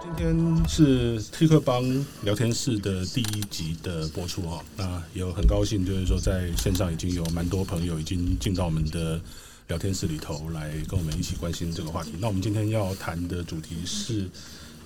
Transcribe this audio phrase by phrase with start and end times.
[0.00, 1.82] 今天是 T 客邦
[2.22, 9.20] 聊天室的第一集的播出哦，那有很高兴，就是说在线上已经有蛮多朋友已经进到我们的
[9.66, 12.12] 聊天室里头来跟我们一起关心这个话题。
[12.18, 14.28] 那我们今天要谈的主题是，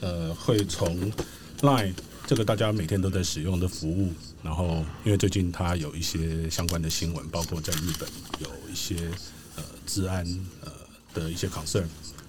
[0.01, 1.13] 呃，会从
[1.61, 1.95] Line
[2.27, 8.09] 这个大家每天都在使用的服务，然后因为最近它有一些相关的新闻，包括在日本
[8.39, 9.11] 有一些
[9.57, 10.27] 呃治安
[10.63, 10.73] 呃
[11.13, 11.85] 的一些 concern。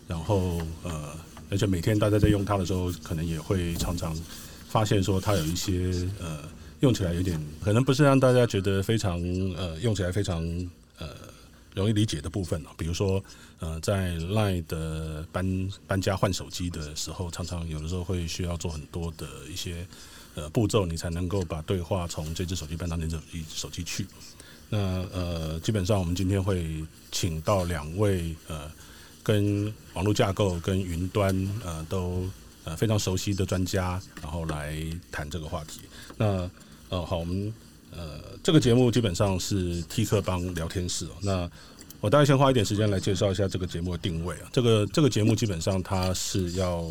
[0.06, 1.16] 然后呃，
[1.50, 4.16] 而且每天大家在用它的时候，可能也会常常
[4.68, 6.40] 发现说它有一些呃
[6.80, 9.22] 用起来有点可能不是让大家觉得非常
[9.56, 10.44] 呃用起来非常
[10.98, 11.10] 呃
[11.76, 13.24] 容易理解的部分，比如说
[13.60, 19.86] 呃在 Line 的搬搬家换手机的时候，常常有的时候会需要做很多的一些
[20.36, 23.20] 呃步骤，你才能够把对话从这只手机搬到那只
[23.54, 24.08] 手机去。
[24.70, 24.78] 那
[25.14, 28.72] 呃基本上我们今天会请到两位呃。
[29.24, 32.30] 跟网络架构、跟云端呃都
[32.66, 34.78] 呃非常熟悉的专家，然后来
[35.12, 35.80] 谈这个话题。
[36.18, 36.50] 那
[36.90, 37.54] 呃好，我们
[37.92, 41.12] 呃这个节目基本上是 T 客帮聊天室哦。
[41.22, 41.50] 那
[42.02, 44.50] 我大概先花一点时间来介绍一下这个节目的定位啊。
[44.52, 46.82] 这个这个节目基本上它是要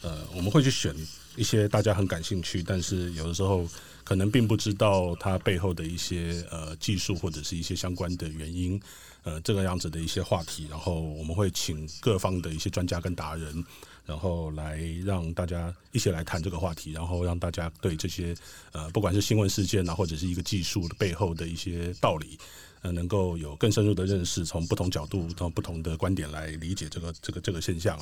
[0.00, 0.96] 呃我们会去选
[1.36, 3.68] 一些大家很感兴趣，但是有的时候
[4.02, 8.80] 可能并不知道它背后的一些呃技术或者是一些相关的原因。
[9.24, 13.64] 呃，这个样子的一些话题，然后我们会请各方的一些专家跟达人，
[14.04, 18.34] 然后来让大家一起来谈这个话题，然后让大家对这些
[18.72, 22.36] 呃，不管是新闻事件啊，或者是一个技术的背后的一些道理，
[22.82, 27.96] 呃，能够有更深入的认识，从不同角度、从不同的观点来理解这个这个这个现象。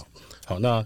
[0.46, 0.82] 好，那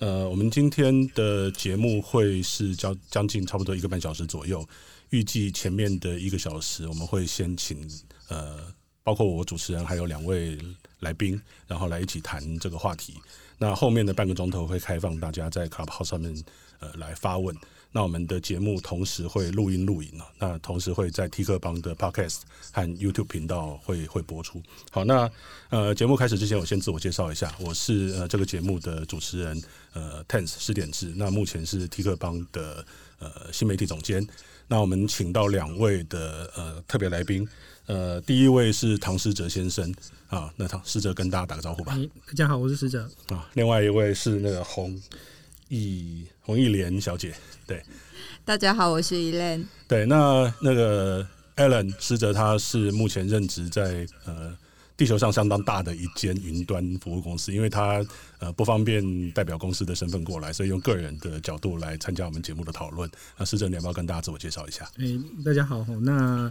[0.00, 4.68] 呃，我们今天的节目会是将将近差不多一个半小时左右，
[5.10, 7.88] 预计前面的一个小时我们会先请
[8.26, 8.74] 呃。
[9.06, 10.58] 包括我主持人还有两位
[10.98, 13.14] 来宾，然后来一起谈这个话题。
[13.56, 16.44] 那后面的半个钟头会开放大家在 Clubhouse 上面
[16.80, 17.56] 呃来发问。
[17.96, 22.40] 那我们的节目同时会录音录影，那同时会在 T 克邦的 Podcast
[22.70, 24.62] 和 YouTube 频道会会播出。
[24.90, 25.30] 好，那
[25.70, 29.62] 呃节目开始之前，我先自我介绍一下，我是呃这个节目的主持人
[29.94, 31.14] 呃 Tense 施典志。
[31.16, 32.84] 那目前是 T 克邦的
[33.18, 34.28] 呃新媒体总监。
[34.68, 37.48] 那我们请到两位的呃特别来宾。
[37.86, 39.94] 呃，第一位是唐诗哲先生
[40.28, 41.94] 啊，那唐诗哲跟大家打个招呼吧。
[41.94, 43.48] 欸、大家好，我是诗哲啊。
[43.54, 45.00] 另外一位是那个洪
[45.68, 47.34] 义洪易莲小姐，
[47.66, 47.82] 对。
[48.44, 49.64] 大家好，我是 Elaine。
[49.88, 54.56] 对，那那个 Ellen 施哲，他是目前任职在呃
[54.96, 58.04] 地球上相当大的一间云端服务公司，因为他
[58.38, 63.10] 呃不方便代表公司的身份过来，所以用个人的角度来参加我们节目的讨论。
[63.36, 64.84] 那施哲，你要不要跟大家自我介绍一下？
[64.98, 66.50] 哎、欸，大家好，那。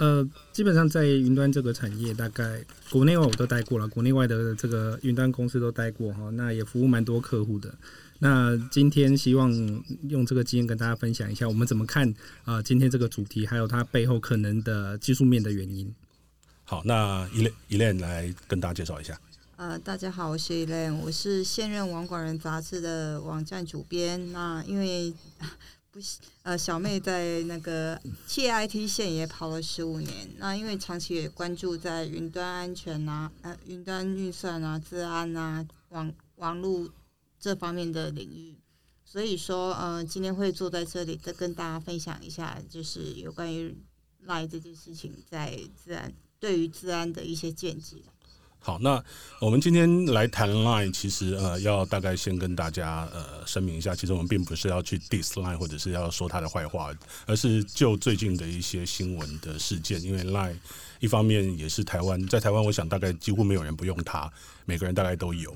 [0.00, 7.74] 呃，基本上在云端这个产业，大概国内外我都待过了，国内外的这个云端公司都待过哈，那也服务蛮多客户的。
[8.20, 9.52] 那今天希望
[10.08, 12.08] 用这个经验跟大家分享一下，我们怎么看
[12.44, 12.62] 啊、呃？
[12.62, 15.94] 今天这个主题还有它背后可能的技术面的原因。
[16.64, 17.28] 好，那
[17.70, 19.18] Elaine 来跟大家介绍一下。
[19.56, 24.32] 呃，大家好，我是 Elaine，我是现任网管人杂志的网站主编。
[24.32, 25.14] 那因为
[25.90, 25.98] 不
[26.42, 30.28] 呃，小妹在那个 TIT 线也跑了十五年。
[30.38, 36.88] 那因为长期也关注在云端安全啊、呃，云端运算啊、治安啊、网网络
[37.40, 38.56] 这方面的领域，
[39.04, 43.76] 所以说，呃，今天会坐在这里，再跟大家分享一下，就是有关于
[44.24, 47.96] 赖这件事情在资安对于资安的一些见解。
[48.60, 49.02] 好，那
[49.40, 56.92] 我们今天来谈 Line，其实呃，要大概先跟大家呃声明一下，其实我们并不是要去 diss Line 或者是要说它的坏话，
[57.24, 60.56] 而是就最近的一些新闻的事件，因为 Line
[60.98, 64.30] 一方面也是台湾，在台湾，我想大概几乎没有人不用它，
[64.66, 65.54] 每个人大概都有。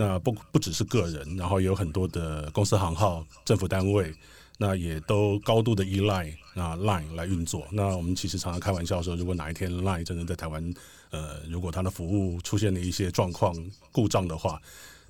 [0.00, 4.14] 那不不只是个人，然后有很多的公司行号、政府单位。
[4.62, 7.66] 那也都高度的依赖啊 Line 来运作。
[7.72, 10.74] 那我们其实常常开玩笑说，如果哪一天 Line 真的在台湾，
[11.08, 13.54] 呃，如果它的服务出现了一些状况
[13.90, 14.60] 故障的话，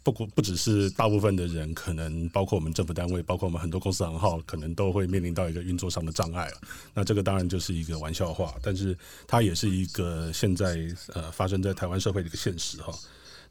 [0.04, 6.56] 不不不只是大部分的人，可能包括我们政府单位，包括我们很多公司行号，可能都会面临到一个运作上的障碍了。
[6.94, 8.96] 那这个当然就是一个玩笑话，但是
[9.26, 10.78] 它也是一个现在
[11.12, 12.96] 呃发生在台湾社会的一个现实哈。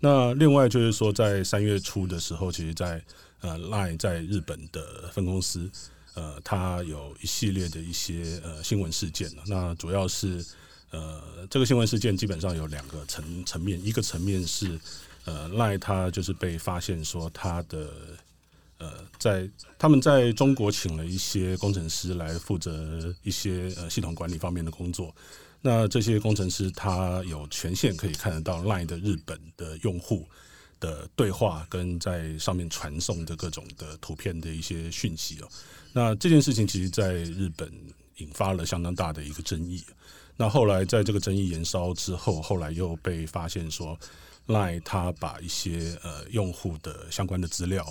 [0.02, 3.04] 那另外就是说，在三月初的时候，其实，在
[3.42, 5.70] 呃奈在日本的分公司，
[6.14, 9.30] 呃，它有一系列的一些呃新闻事件。
[9.48, 10.46] 那主要是
[10.92, 14.80] 呃，这个新闻事件基本上有两个层层面，一个层面是
[15.26, 17.90] 呃，Line 它就是被发现说它的
[18.78, 25.14] 呃，在他们在中国请了一些工程师来负责一些呃系统管理方面的工作。
[25.62, 30.28] 那这些工程师他有权限可以看得到 Line 的日本的用户。
[30.82, 35.50] 的对话跟在上面传送的各种的图片的一些讯息哦。
[35.92, 37.70] 那这件事情其实在日本
[38.20, 39.84] 引发了相当大的一个争议。
[40.38, 44.00] 那后来在这个争议延烧之后，后来又被发现说
[44.48, 47.86] ，LINE 他把一些呃用户的相关的资料，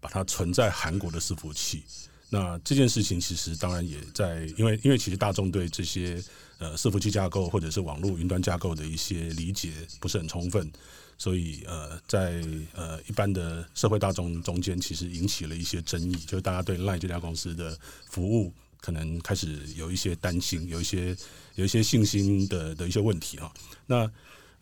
[0.00, 1.84] 把它存在韩国的伺服器。
[2.30, 6.20] 那这件事情其实当然也在，因为因为其实大众对这些
[6.58, 10.70] 呃伺服器架构或者是网络云端架构的一些理解不是很充分，
[11.18, 12.42] 所以呃在
[12.74, 17.78] 呃一般的社会大众中间，其实引起了一些争议，就是大家对 Lie 这家公司的
[18.10, 21.16] 服务可能开始有一些担心，有一些
[21.54, 23.52] 有一些信心的的一些问题哈。
[23.86, 24.10] 那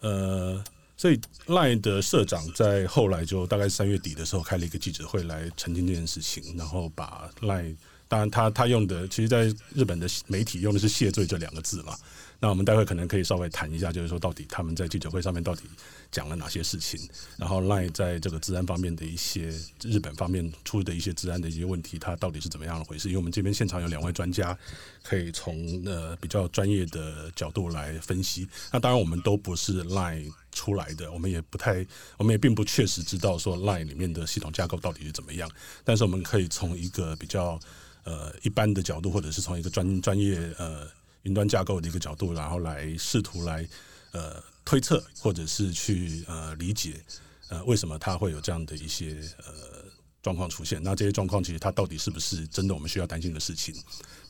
[0.00, 0.62] 呃。
[0.94, 7.74] 所以 Lie 的社长在后来就大概三月底的时候开了一个记者会来澄清这件事情，然后把 Lie
[8.12, 11.96] 当然他他用的，其实在日本的媒体用的是“谢罪”这两个字嘛。
[12.40, 15.62] 那我们待会可能可以稍微谈一下，就是说到底他们在记者会上面到底
[16.10, 17.00] 讲了哪些事情，
[17.38, 19.50] 然后 LINE 在这个治安方面的一些
[19.80, 23.08] 日本方面出的一些治安的一些问题，它到底是怎么样的回事？
[23.08, 24.58] 因为我们这边现场有两位专家，
[25.02, 28.46] 可以从呃比较专业的角度来分析。
[28.70, 31.86] 那当然我们都不是 LINE 出来的，我们也不太，
[32.18, 35.48] 我们也并不确实知道说 LINE 里面的系统架构到底是怎么样。
[35.84, 37.58] 但是我们可以从一个比较
[38.04, 40.88] 呃一般的角度，或者是从一个专专业呃。
[41.24, 43.64] 云端架构的一个角度，然后来试图来
[44.10, 47.00] 呃推测，或者是去呃理解
[47.48, 49.84] 呃为什么它会有这样的一些呃
[50.20, 50.82] 状况出现。
[50.82, 53.72] 那这些状况其实它到底是不是真的我们需要担心的事情？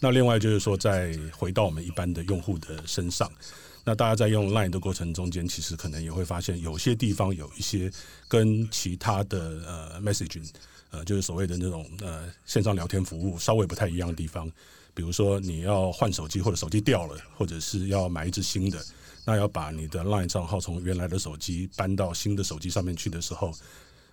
[0.01, 3.33] 那另外就是说，再回到我们一般的用户的身上，
[3.85, 7.91] 那大家在用 Line 的过程中间，其实可能也会发现有些地方有一些
[8.29, 10.47] 跟其他的呃 messaging
[10.93, 14.49] 呃就是所谓的那种呃线上聊天服务稍微不太一样的地方。
[14.95, 18.79] 比如说你要换手机，或者手机掉了，或者是要买一支新的，
[19.25, 23.55] 那要把你的 LINE 账号从原来的手机搬到新的手机上面去的时候，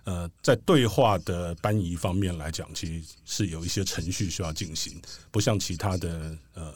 [0.04, 4.98] 呃，在对话的搬移方面来讲，其实是有一些程序需要进行，
[5.30, 6.74] 不像其他的呃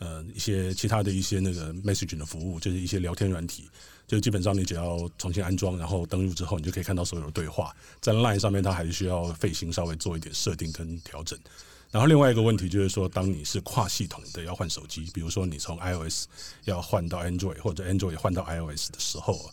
[0.00, 3.70] 呃一些其他的一些那个 messaging 的服务，就是一些聊天软体，
[4.08, 7.72] 就基本上你只要重新安装，然后登录之后，你就可以看到所有的对话。
[8.00, 11.38] 在 LINE 上面，它还是需要费心稍微做一点设定跟调整。
[11.92, 16.26] 然后另外一个问题就是说，当你是跨系统的要换手机，比如说你从 iOS
[16.64, 19.50] 要换到 Android，或者 Android 换到 iOS 的时候，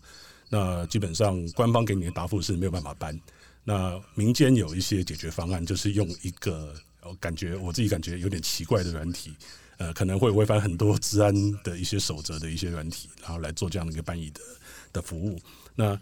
[0.49, 3.19] 那基本上官方给你的答复是没有办法搬。
[3.63, 9.33] 那民间有一些解决方案，就是用一个我感觉我自己感觉有点奇怪的软体，
[9.77, 11.33] 呃，可能会违反很多治安
[11.63, 14.41] 的一些守则的一些软体，然后来做这样的一个翻译的
[14.93, 15.39] 的服务。
[15.75, 15.99] 那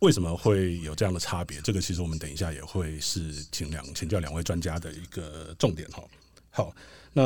[0.00, 1.60] 为什么会有这样的差别？
[1.60, 6.02] 这个其实我们等一下也会是请两请教两位专家的一个重点哈。
[6.50, 6.74] 好，
[7.12, 7.22] 那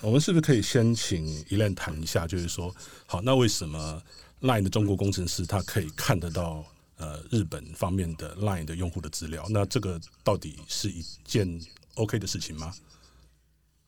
[0.00, 2.26] 我们是不是可以先请 e l n 谈一下？
[2.26, 2.74] 就是说，
[3.06, 4.02] 好，那为什么
[4.42, 6.64] LINE 的中国工程师他可以看得到
[6.98, 9.46] 呃日本方面的 LINE 的用户的资料？
[9.48, 11.60] 那这个到底是一件
[11.94, 12.74] OK 的事情吗？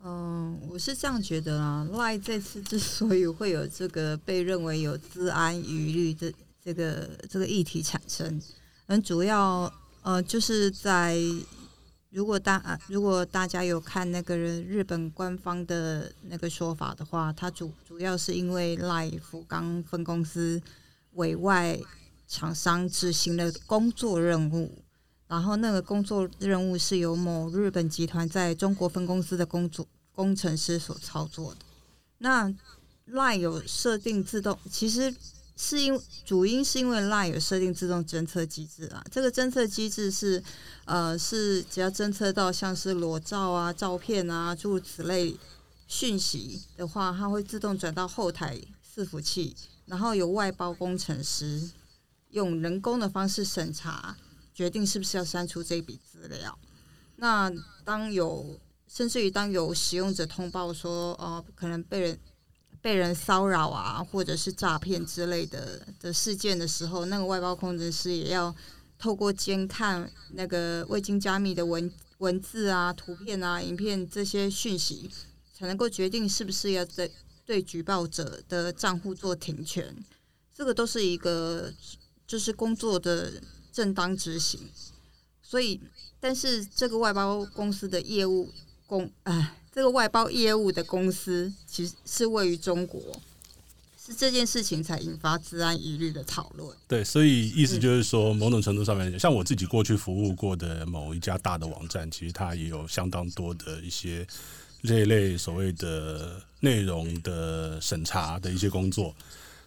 [0.05, 1.85] 嗯，我是这样觉得啊。
[1.91, 6.33] LINE 这次之所以会有这个被认为有资安疑虑的。
[6.67, 8.41] 这个这个议题产生，
[8.87, 9.71] 嗯，主要
[10.01, 11.19] 呃就是在
[12.09, 20.59] 如果大啊如果大家有看那个人日本官方的那个说法的话，它主主要是因为 LINE 福冈分公司
[21.13, 21.79] 委外
[22.27, 24.83] 厂商执行的工作任务，
[25.35, 31.61] 然后那个工作任务是由某日本集团在中国分公司的工作工程师所操作的。
[32.19, 32.49] 那
[33.11, 35.15] LINE 有设定自动，其实。
[35.57, 40.43] 是因主因是因为 LINE 有设定自动侦测机制啊，这个侦测机制是，
[40.85, 45.37] 呃，是只要侦测到像是裸照啊、照片啊诸如此类
[45.87, 49.55] 讯息的话，它会自动转到后台伺服器，
[49.87, 51.71] 然后由外包工程师
[52.31, 54.17] 用人工的方式审查，
[54.55, 56.59] 决定是不是要删除这笔资料。
[57.17, 57.53] 那
[57.85, 58.59] 当有
[58.89, 62.19] 甚至于当有使用者通报说，哦、可能被人。
[62.83, 68.55] 被人骚扰啊，或者是诈骗之类的的事件的时候，那个外包工程师也要
[68.99, 75.11] 透过监看那个未经加密的文文字啊、图片啊、影片这些讯息，
[75.55, 77.11] 才能够决定是不是要对
[77.47, 79.97] 对举报者的账户做停权。
[80.53, 81.73] 这个都是一个
[82.27, 83.33] 就是工作的
[83.75, 84.61] 正当执行。
[85.43, 85.79] 所以，
[86.19, 88.49] 但是这个外包公司的业务
[88.87, 89.57] 公哎。
[89.75, 93.03] 这个外包业务的公司其实是位于中国，
[94.01, 96.73] 是这件事情才引发治安疑虑的讨论。
[96.87, 104.25] 对，所以意思就是说，某种程度上面，像我自己过去服务过的某一家大的网站，其实它也有相当多的一些
[104.85, 109.13] 这一类所谓的内容的审查的一些工作。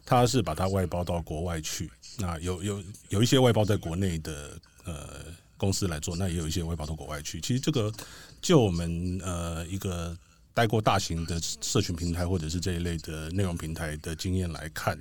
[0.05, 1.91] 它是把它外包到国外去。
[2.17, 5.25] 那有有有一些外包在国内的呃
[5.57, 7.39] 公司来做，那也有一些外包到国外去。
[7.41, 7.91] 其实这个
[8.41, 10.17] 就我们呃一个
[10.53, 14.99] 待过大型的社群平台或者是这一类的内容平台的经验来看，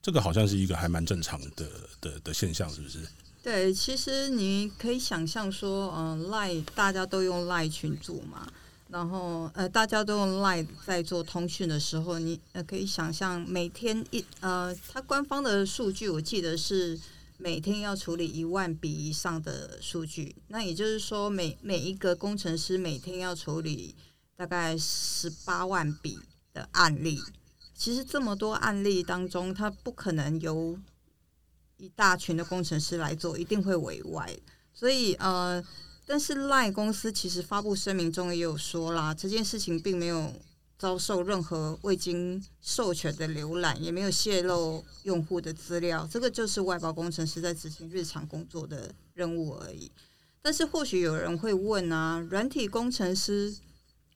[0.00, 1.68] 这个好像是一个还蛮正常的
[2.00, 3.00] 的的现象，是不是？
[3.42, 8.50] 对，其实你可以想象说，嗯、呃，Line 大家都用赖群组嘛，
[8.88, 16.98] 然后呃，大家都用 Line 在做通讯的时候，你呃可以想象每天一呃，它官方的数据我记得是
[17.38, 23.94] 每天要处理一万笔以上的数据，那也就是说每每一个工程师每天要处理
[24.36, 26.18] 大概十八万笔
[26.52, 27.18] 的案例。
[27.74, 30.78] 其实这么多案例当中，它不可能由
[31.76, 34.38] 一大群的工程师来做，一定会委外。
[34.72, 35.62] 所以呃，
[36.06, 40.32] 但是 LINE 公司其实发布声明中也有说啦，这件事情并没有
[40.78, 46.06] 遭受任何未经授权的浏览，也没有泄露用户的资料。
[46.10, 49.90] 这个就是外包工程师在执行日常工作的任务而已。
[50.42, 53.56] 但是或许有人会问啊，软体工程师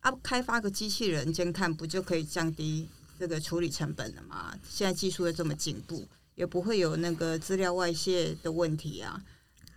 [0.01, 4.55] 啊，开发个机器人监看不就可以降低这个处理成本了吗？
[4.69, 6.07] 现在技术又这么进步。
[6.35, 9.21] 也不会有那个资料外泄的问题啊。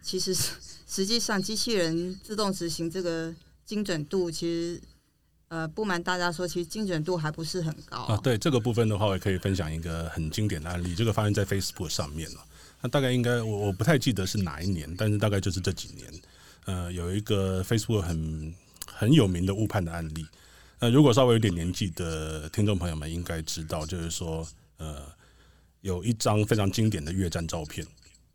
[0.01, 3.34] 其实，实际上机器人自动执行这个
[3.65, 4.81] 精准度，其实
[5.48, 8.17] 呃，不瞒大家说，其实精准度还不是很高啊。
[8.24, 10.96] 对这个部分的话，我也可以分享一个很经典的案例。
[10.96, 12.46] 这个发生在 Facebook 上面了。
[12.81, 16.12] 那大概应该我我不太记得是哪一年，但是大概就是这几年。
[16.65, 18.53] 呃，有一个 Facebook 很
[18.86, 20.25] 很有名的误判的案例。
[20.79, 25.05] 那如果稍微有点年纪的听众朋友们应该知道，就是说呃。
[25.81, 27.84] 有一张非常经典的越战照片。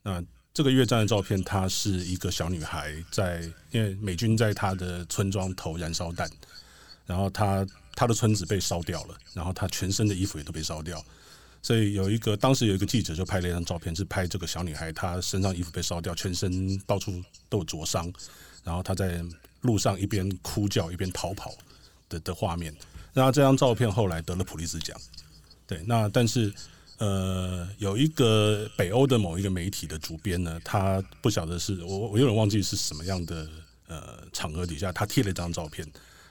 [0.03, 0.21] 那
[0.57, 6.31] 这个越战的照片，她是一个小女孩在，因为美军在她的村庄投燃烧弹，
[7.05, 11.05] 然后她她的村子被烧掉了，然后她全身的衣服也都被烧掉。
[11.61, 18.11] 所以有一个当时有一个记者就拍了一张照片，是拍这个小女孩她身上衣服被烧掉，全身到处都有灼伤，
[18.65, 19.23] 然后她在
[19.61, 21.55] 路上一边哭叫一边逃跑
[22.09, 22.75] 的的画面。
[23.13, 24.99] 那这张照片后来得了普利兹奖。
[25.67, 26.51] 对，那但是。
[26.99, 33.49] 呃，有一个北欧的某一个媒体的主编呢，他不晓得是我，我有点忘记是什么样的
[33.87, 35.87] 呃场合底下，他贴了一张照片，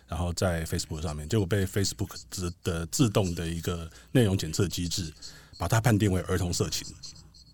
[0.07, 2.15] 然后在 Facebook 上面，结果被 Facebook
[2.63, 5.13] 的自动的一个内容检测机制，
[5.59, 6.87] 把它判定为儿童色情。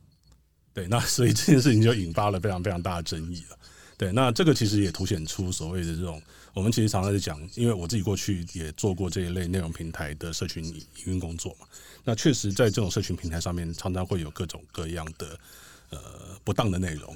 [0.74, 3.58] 对，那所以这件事情就引发了非常非常大的争议了。
[3.98, 6.22] 对，那这个其实也凸显出所谓的这种，
[6.54, 11.68] 我们其实常常在讲，因为我自己过去也做过这一类内容平台的社群营运工作嘛。
[12.04, 15.40] 那确实，在这种社群平台上面，常常会有各种各样的
[15.92, 16.00] 呃
[16.44, 17.16] 不当的内容，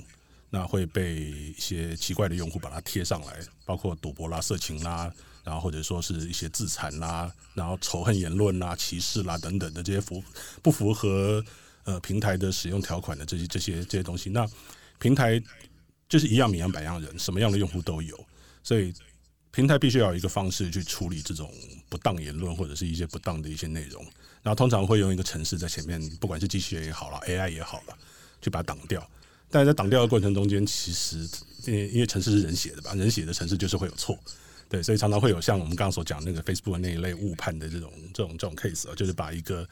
[0.49, 5.11] 那会被一些奇怪的用户把它贴上来，包括赌博啦、色情啦，
[5.43, 10.23] 然后或者说是一些自残啦，然后仇恨言论啦、歧视啦等等的这些符
[10.61, 11.43] 不符合
[11.83, 14.47] 呃平台的使用条款的这些这些这些东西，那
[14.99, 15.41] 平台
[16.07, 18.23] 就是一样米养百样人，什么样的用户都有，
[18.61, 18.93] 所以
[19.49, 21.51] 平台必须要有一个方式去处理这种
[21.89, 24.05] 不当言论或者是一些不当的一些内容。
[24.45, 27.97] 然后通常会用一个程式在前面，不管是机器人也好了，AI 也好了，
[28.39, 29.03] 去把它挡掉。
[29.49, 31.27] 但是在挡掉的过程中间，其实
[31.65, 34.15] 因为因为程式是人写的吧，人写的程式就是会有错，
[34.69, 39.67] 对，所以常常会有像我们刚刚所讲那个 Facebook 那一类误判的这种这种这种 case 啊，就是把一个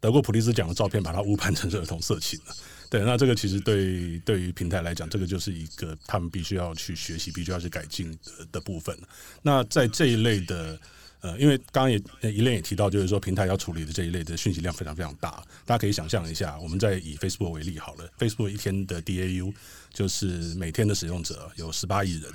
[0.00, 2.56] 得过普利兹奖的照片，把它误判成是儿童色情了。
[2.88, 8.98] 对，那这个其实对对于平台来讲，这个就是一个他们必须要去学习、必须要去改进的的部分。
[9.42, 10.80] 那在这一类的。
[11.20, 11.98] 呃，因为刚刚也
[12.32, 19.52] 一链也提到，就是说平台要处理的这一类的讯息量非常非常大，大家可以想象一下，我们再以 Facebook 为例好了，Facebook 一天的 DAU
[19.92, 22.32] 就是每天的使用者有十八亿人，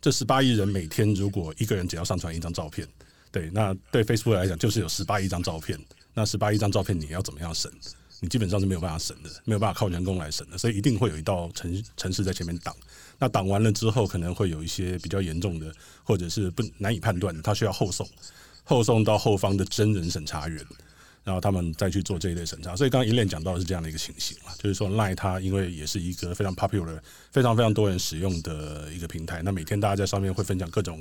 [0.00, 2.86] 这十八亿人每天如果一个人只要上传一张照片，
[3.30, 5.78] 对，那对 Facebook 来讲就是有十八亿张照片，
[6.12, 7.70] 那十八亿张照片你要怎么样审？
[8.22, 12.76] 你基本上是没有办法审的，没有办法靠人工来审的，所以一定会有一道程程式在前面挡。
[13.20, 15.72] 那挡完了之后，可能会有一些比较严重的，
[16.02, 18.08] 或者是不难以判断，他需要后送，
[18.64, 20.66] 后送到后方的真人审查员，
[21.22, 22.74] 然后他们再去做这一类审查。
[22.74, 26.98] 所以刚刚一链讲到的是这样的一个情形啊，就是说 Line 它因为也是一个非常 popular、
[27.30, 31.00] 非常非常多人使用的一个平台，那每天大家在上面会分享各种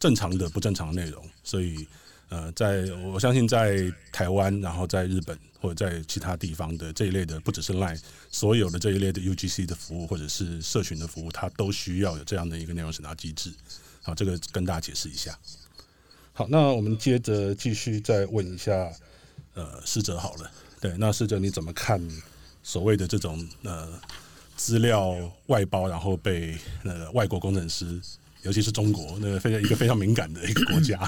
[0.00, 1.86] 正常的、不正常的内容，所以。
[2.32, 13.52] 呃，在我相信，在台湾，然后在日本或者在其他地方的这一类的，不只是 Line，所有的这一类的 UGC 的服务或者是社群的服务，它都需要有这样的一个内容审查机制。
[14.00, 15.38] 好，这个跟大家解释一下。
[16.32, 18.90] 好，那我们接着继续再问一下，
[19.52, 22.00] 呃，师哲好了，对，那师哲你怎么看
[22.62, 24.00] 所谓的这种呃
[24.56, 25.14] 资料
[25.48, 28.00] 外包，然后被那个外国工程师，
[28.40, 30.98] 尤其是中国那个非常一个非常敏感的一个国家。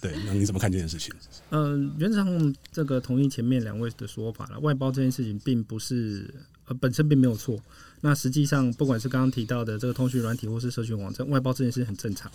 [0.00, 1.12] 对，那你怎么看这件事情？
[1.50, 6.32] 呃，原则上这个同意前面两位的说法了，外包这件事情并不是
[6.66, 7.58] 呃本身并没有错。
[8.02, 12.30] 那实际上，不管是刚刚提到的这个通讯软体或是社群网站，外包这件事情很正常。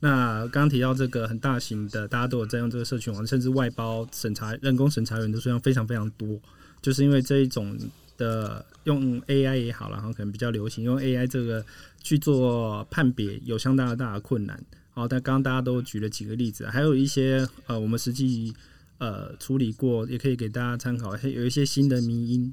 [0.00, 6.40] 那刚刚提到这个很大型的，大家都有在用这个社群网站，甚至外包审查人工审查员的数量非常非常多，
[6.82, 7.78] 就是因为这一种
[8.16, 11.64] 的用 AI 也好，然后可能比较流行用 AI 这个
[12.02, 14.60] 去做判别，有相当大的困难。
[14.92, 18.52] 好，但刚刚大家都举了几个例子，还有一些呃，我们实际
[18.98, 21.16] 呃处理过，也可以给大家参考。
[21.18, 22.52] 有一些新的迷因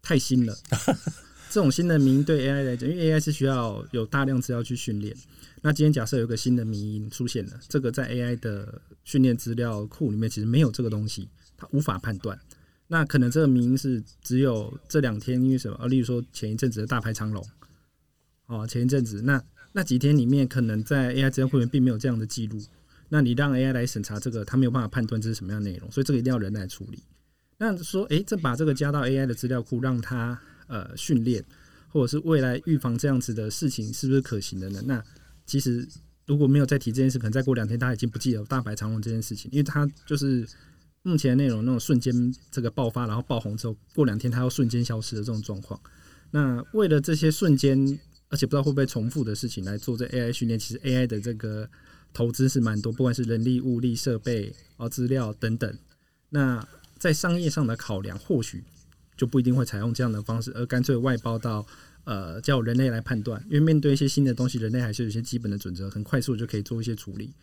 [0.00, 0.56] 太新了，
[1.50, 5.14] 这种新的迷因对 AI 来讲，因为 AI 是需要有大量资料去训练。
[5.60, 12.40] 那今天假设有个新的迷因出现了，这个在 AI 的训练资料库里面其实没有这个东西，它无法判断。
[12.88, 15.76] 那可能这个迷因是只有这两天，因为什么？
[15.76, 17.46] 啊，例如说前一阵子的大排长龙，
[18.46, 19.42] 哦，前一阵子那。
[19.72, 22.60] 那几天里面，可能在 AI 资料库里面并没有这样的记录。
[23.08, 26.98] 那你让 AI 来审查这个，它没有办法判断这是什么样的内容，所以这个一定要人来处理。
[27.58, 31.44] 那说，诶、这把这个加到 AI 的资料库，让它呃训练，
[31.88, 34.82] 或者是未来预防这样子的事情，是不是可行的呢？
[34.86, 35.02] 那
[35.46, 35.86] 其实
[36.26, 40.46] 如果没有再提这件事，可能再过两天，他已经不记得大白长龙这件事情，因为它就是
[41.02, 45.80] 目前内容那种瞬间这个爆发，然后爆红之后，过两天它要瞬间消失的这种状况。
[46.30, 47.98] 那为了这些瞬间。
[48.32, 51.68] 而且不知道会不会重复的事情来做这 AI 训练，其实 AI 的这个
[52.14, 55.78] 投资是蛮多，不管是人力、物力、设备啊、资料等等。
[56.30, 56.66] 那
[56.98, 58.64] 在商业上的考量，或许
[59.18, 61.66] 就不一定会采用这样的方式，而干脆外包到
[62.04, 63.38] 呃叫人类来判断。
[63.48, 67.34] 因为面对一些新的东西，人类还是有一些基本的准则，很快速就可以做一些处理。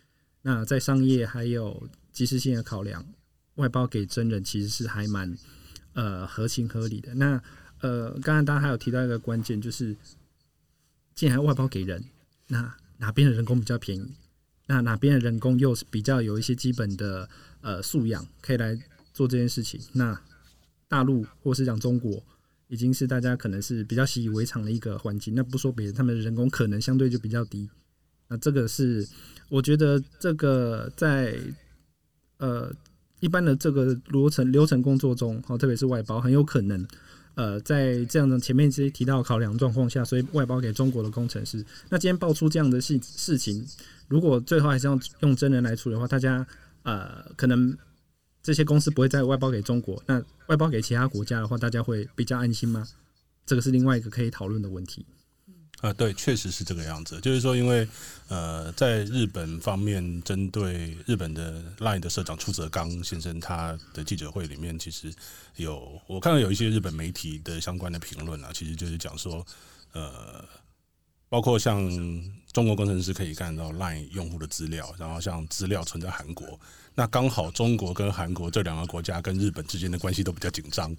[0.42, 3.06] 那在商业还有及时性的考量，
[3.54, 5.32] 外包给真人其实是还蛮
[5.92, 7.14] 呃合情合理的。
[7.14, 7.40] 那
[7.80, 9.96] 呃，刚刚大家还有提到一个关键就是。
[11.20, 12.02] 既然外包给人，
[12.46, 14.10] 那哪边的人工比较便宜？
[14.68, 17.28] 那哪边的人工又是比较有一些基本的
[17.60, 18.74] 呃素养，可以来
[19.12, 19.78] 做这件事情？
[19.92, 20.18] 那
[20.88, 22.24] 大陆或是讲中国，
[22.68, 25.34] 已经是大家可能是比较习以为常的一个环境。
[25.34, 27.68] 那不说别的，他们的人工可能相对就比较低。
[28.28, 29.06] 那这个是
[29.50, 31.38] 我觉得这个在
[32.38, 32.74] 呃
[33.20, 36.88] 一般的这个流程流程工作中，哦，特别是外包，很有可能。
[37.40, 41.64] 呃，在这样的前面这些提到考量状况下，所以外包给中国的工程师。
[41.88, 43.66] 那今天爆出这样的事事情，
[44.08, 46.46] 如果最后还是要用真人来处理的话，大家
[46.82, 47.74] 呃，可能
[48.42, 52.86] 这些公司不会再外包给中国，那外包给其他国家的话，大家会比较安心吗？
[53.46, 55.06] 这个是另外一个可以讨论的问题。
[55.80, 57.18] 啊，对，确实是这个样子。
[57.20, 57.88] 就是说，因为
[58.28, 65.10] 呃，在日本方面，针对日本的 LINE 的社长出泽刚先生，他的记者会里面，其实
[65.56, 69.44] 有我看到有一些日本媒体的相关的评论啊，其实就是讲说，
[69.92, 70.44] 呃，
[71.30, 71.82] 包括像
[72.52, 76.60] 中国工程师可以看到 LINE 用户的资料，然后像资料存在韩国，
[76.94, 80.94] 那刚好中国跟韩国这两个国家跟日本之间的关系都比较紧张，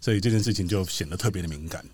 [0.00, 1.84] 所以这件事情就显得特别的敏感。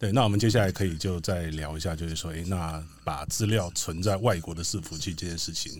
[0.00, 5.78] 对，那我们接下来可以就再聊一下，就是说，诶，那把资料存在外国的伺服器这件事情，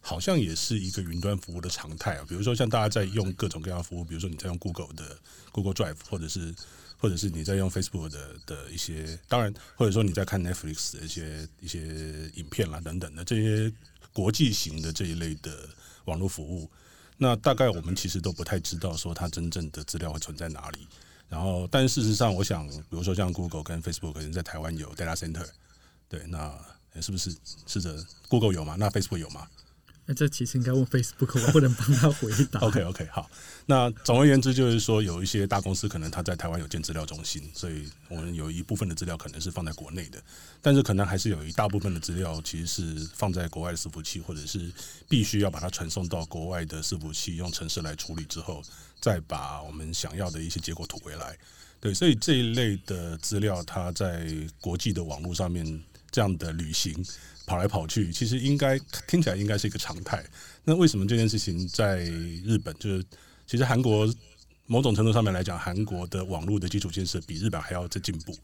[0.00, 2.24] 好像也是一个云端服务的常态啊。
[2.28, 5.18] 比如说，像大家在用各种各样服务，比如说你在用 Google 的
[5.50, 6.54] Google Drive，或者是
[6.96, 11.80] 或者是你在用 Facebook 的的一些，当然，或者说你在看 Netflix 的一些一些
[12.36, 13.72] 影片啦等等的这些
[14.12, 15.68] 国际型的这一类的
[16.04, 16.70] 网络服务，
[17.16, 20.86] 那大概我们其实都不太知道说它真正的资料会存在哪里。
[21.28, 25.46] 然后，但事实上，我想，比如说像 Google 跟 Facebook 可能在台湾有 data center，
[26.08, 26.52] 对，那
[27.00, 27.36] 是不是
[27.66, 28.76] 试着 Google 有吗？
[28.78, 29.46] 那 Facebook 有吗？
[30.08, 32.60] 那这其实应该问 Facebook，我不能帮他回答。
[32.60, 33.28] OK OK，好。
[33.66, 40.22] 那总而言之，就是说有一些大公司可能他在台湾有建资料中心，所以我们有一部分的资料可能是放在国内的，
[40.62, 44.72] 但是可能还是有一大部分的资料其实是放在国外的伺服器，或者是
[45.08, 48.62] 必须要把它传送到国外的伺服器，用程式来处理之后，
[49.00, 51.36] 再把我们想要的一些结果吐回来。
[51.80, 57.04] 对，所以这一类的资料，它在国际的网络上面这样的旅行。
[57.46, 60.24] 跑来跑去，其实应该听起来应该是一个常态。
[60.64, 63.04] 那为什么这件事情在日本，就是
[63.46, 64.12] 其实韩国
[64.66, 68.36] 某种程度上面来讲，韩国的网络的基础建设比日本还要再进步，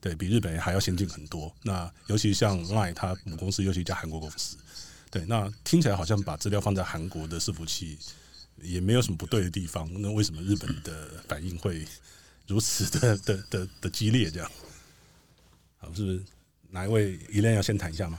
[0.00, 1.54] 对，比日本还要先进很多。
[1.62, 4.56] 那尤其像 LINE，它母公司又是一家韩国公司，
[5.10, 7.98] 对，那听起来好像把资料放在韩国的伺服器
[8.62, 9.90] 也没有什么不对的地方。
[10.00, 11.86] 那为什么日本的反应会
[12.46, 14.30] 如此的的的 的，激烈？
[14.30, 14.50] 这样，
[15.76, 16.22] 好，是不是
[16.70, 18.18] 哪一位一亮要先谈一下吗？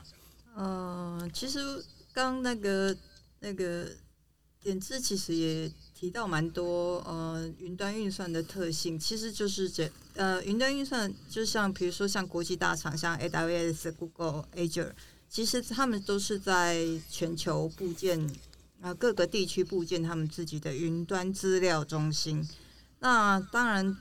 [0.59, 2.93] 呃，其实刚那个
[3.39, 3.87] 那个
[4.61, 14.91] 点子其实也提到蛮多呃云端运算的特性，其实就是这呃云端运算就像比如说像国际大厂像 AWS、Google、Azure，
[15.29, 18.29] 其实他们都是在全球布建
[18.81, 22.45] 啊各个地区布建他们自己的云端资料中心。
[22.99, 23.97] 那当然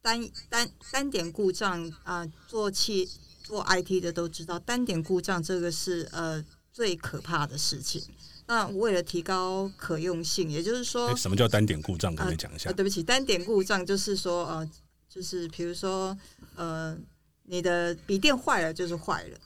[0.00, 3.10] 单单单点故障啊，做企
[3.46, 8.02] 做 IT 的都知道，单点故障这个是呃最可怕的事情。
[8.48, 12.12] 那为了提高可用性，也就是说，欸、什么叫单点故障？
[12.16, 12.76] 可以讲一下、呃呃。
[12.76, 14.68] 对不起，单点故障就是说，呃，
[15.08, 16.16] 就是比如说，
[16.56, 16.96] 呃，
[17.44, 19.38] 你的笔电坏了就是坏了，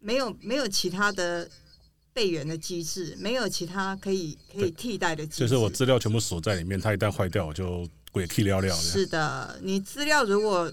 [0.00, 1.48] 没有没有其他的
[2.12, 5.38] 备援的机制，没有其他可以可以替代的机制。
[5.40, 8.74] 就是我资料全部锁在里面，它一旦坏掉，我就鬼屁尿尿。
[8.76, 10.70] 是的，你资料如果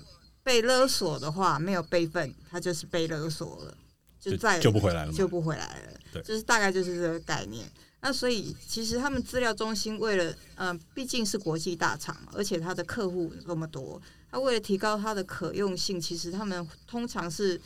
[0.48, 3.78] 被勒索的话，没有备份，他就是被勒索了。
[4.18, 6.00] 就再救不回来了，救不回来了。
[6.14, 7.70] 对，就是大概就是这个概念。
[8.00, 17.60] 那所以其实他们资料中心为了，嗯、呃，毕竟是国际大厂，而且他的客户那么多，他为了提高它的可用性，其实他们通常是，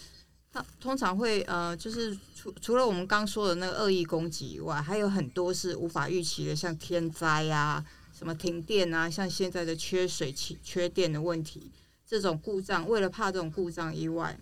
[0.52, 7.84] 他通常会呃，就是除除了我们刚说的那个恶意攻击以外，还有很多是无法预期的，像天灾啊，
[8.18, 11.72] 什么停电啊，像现在的缺水、缺电的问题，
[12.12, 14.38] 这种故障，为了怕这种故障以外。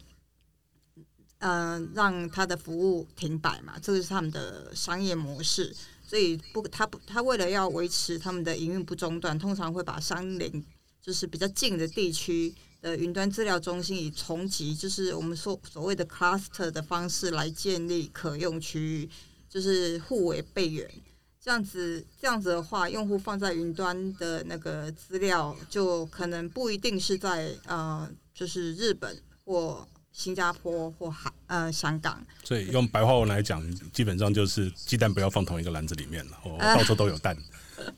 [1.42, 5.74] 嗯、让他的服务停摆嘛，这个是他们的商业模式。
[6.06, 10.66] 所以不，他不，他为了要维持他们的营运不中断，通常会把相邻
[11.02, 19.10] 就是比较近的地区的云端资料中心以重集，就是我们说所谓的 cluster 的方式来建立可用区域，
[19.48, 20.92] 就是互为备援。
[21.50, 29.88] 这样子，这样子的话，用户放在云端的那个资料，就可能不一定是在呃，就是日本或。
[30.12, 37.38] 新加坡或海呃香港，所以用白话文来讲，基本上就是鸡蛋不要放同一个篮子里面了，我到处都有蛋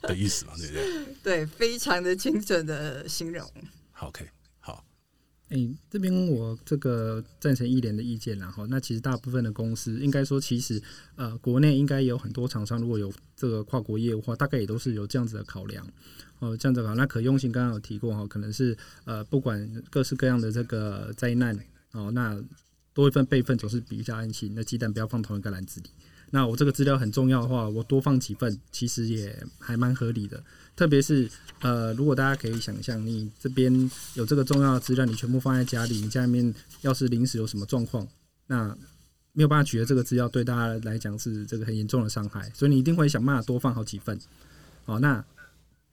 [0.02, 1.16] 的意思嘛，对不对？
[1.24, 3.50] 对，非常的精准的形容。
[4.02, 4.30] OK，
[5.52, 10.82] 哎、这边我这个赞成一连的意见，然后那其实大部分的公司，应该说其实
[11.18, 15.86] 呃国内应该有很多厂商，如果有这个跨国业务的话，大概也都是有这样子的考量。
[16.40, 21.54] 哦，这样子的话，那可用性刚刚有提过哈，可能是呃不管各式各样的这个灾难。
[21.92, 22.42] 哦，那
[22.94, 24.54] 多一份备份总是比较安心。
[24.56, 25.90] 那鸡蛋不要放同一个篮子里。
[26.30, 30.42] 那我这个资料很重要的话，我多放几份，其实也还蛮合理的。
[30.82, 33.72] 特别是呃，如果大家可以想象，你这边
[34.16, 38.08] 有这个重要的资料，你全部放在家里，你家里面要是临时有什么状况，
[38.48, 38.76] 那
[39.34, 42.50] 没有办法取得这个资料，对大家来讲是这个很严重的伤害。
[42.56, 44.20] 所以你一定会想办法多放好几份。
[44.86, 45.24] 好，那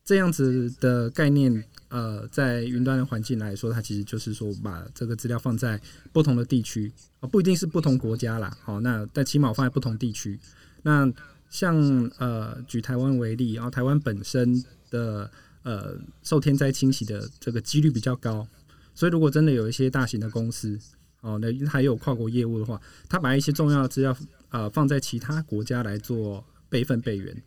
[0.06, 1.62] 这样子的概念。
[1.90, 5.78] 呃，在云端的环境来说，它其实就是说把这个资料放在
[6.14, 8.56] 不同的地区啊，不一定是不同国家啦。
[8.62, 10.38] 好，那但起码放在不同地区。
[10.82, 11.10] 那
[11.50, 11.76] 像
[12.18, 15.30] 呃，举台湾为例，然后台湾本身的
[15.62, 18.46] 呃受天灾侵袭的这个几率比较高，
[18.94, 20.78] 所以如果真的有一些大型的公司
[21.20, 24.16] 哦，那还有跨国业务的话，他把一些重要的资料
[24.50, 27.42] 呃放在其他国家来做备份备援，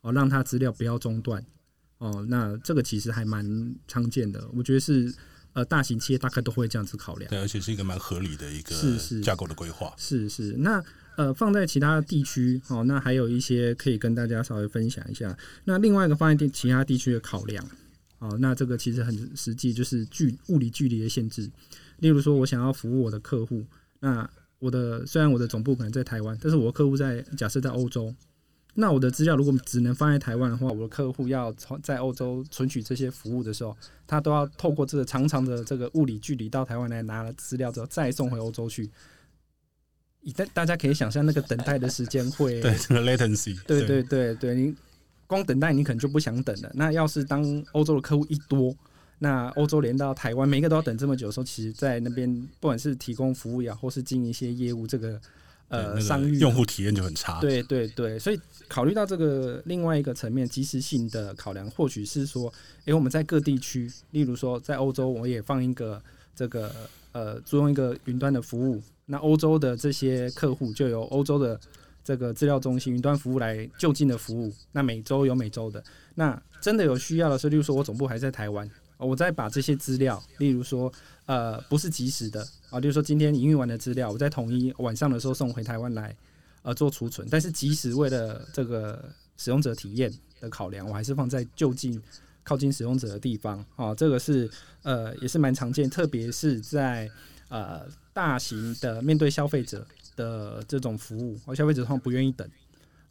[0.00, 1.44] 哦，让他资料不要中断。
[1.98, 5.14] 哦，那这个其实还蛮常见的，我觉得是
[5.52, 10.54] 呃大型企业大概都会这样子考量，对，而且是一个蛮合理的一个是是架构的规划，是是。
[10.58, 10.84] 那
[11.16, 15.36] 呃放在其他地区，哦，那还有一些可以跟大家稍微分享一下。
[15.64, 17.64] 那另外一个放在其他地区的考量，
[18.18, 21.50] 哦，那这个其实很实际，就是距物理距离的限制。
[21.98, 23.64] 例如说，我想要服务我的客户，
[24.00, 28.14] 那我的虽然我的总部可能在台湾，但是我的客户在假设在欧洲。
[28.76, 38.90] 那我的资料如果只能放在台湾的话，我的客户要从在欧洲存取这些服务的时候，他都要透过这个长长的这个物理距离到台湾来拿了资料之后再送回欧洲去。
[40.32, 44.74] 大大家可以想象那个等待的时间会 对这个 latency，对对对对，你
[45.26, 46.70] 光等待你可能就不想等了。
[46.74, 48.74] 那要是当欧洲的客户一多，
[49.18, 55.20] 那欧洲连到台湾每一个都要等这么久的时候，其实在那边不管是提供服务呀，或是经营一些业务，这个。
[55.68, 57.40] 呃，商誉用户体验就很差。
[57.40, 66.00] 对对对，所以考虑到这个另外一个层面，及时性的考量，或许是说，哎、欸，我们在各地区，例如说在欧洲，我也放一个
[66.36, 66.70] 这个
[67.12, 71.58] 呃，租用一个云端的服务，那欧洲的这些客户就由欧洲的
[72.02, 75.82] 这个资料中心云端服务来就近的服务，那每周有每周的，
[76.14, 80.92] 那真的有需要的时候，例如说我总部还在台湾，我再把这些资料，例如说。
[81.26, 86.14] 呃，不是即时的啊，例如说今天营运完的资料，我在统一晚上的时候送回台湾来，
[86.60, 87.26] 呃，做储存。
[87.30, 89.02] 但是即时为了这个
[89.38, 91.98] 使用者体验的考量，我还是放在就近、
[92.42, 93.94] 靠近使用者的地方啊。
[93.94, 94.50] 这个是
[94.82, 97.10] 呃，也是蛮常见，特别是在
[97.48, 102.48] 呃大型的面对消费者的这种服务，而消费者通常不愿意等。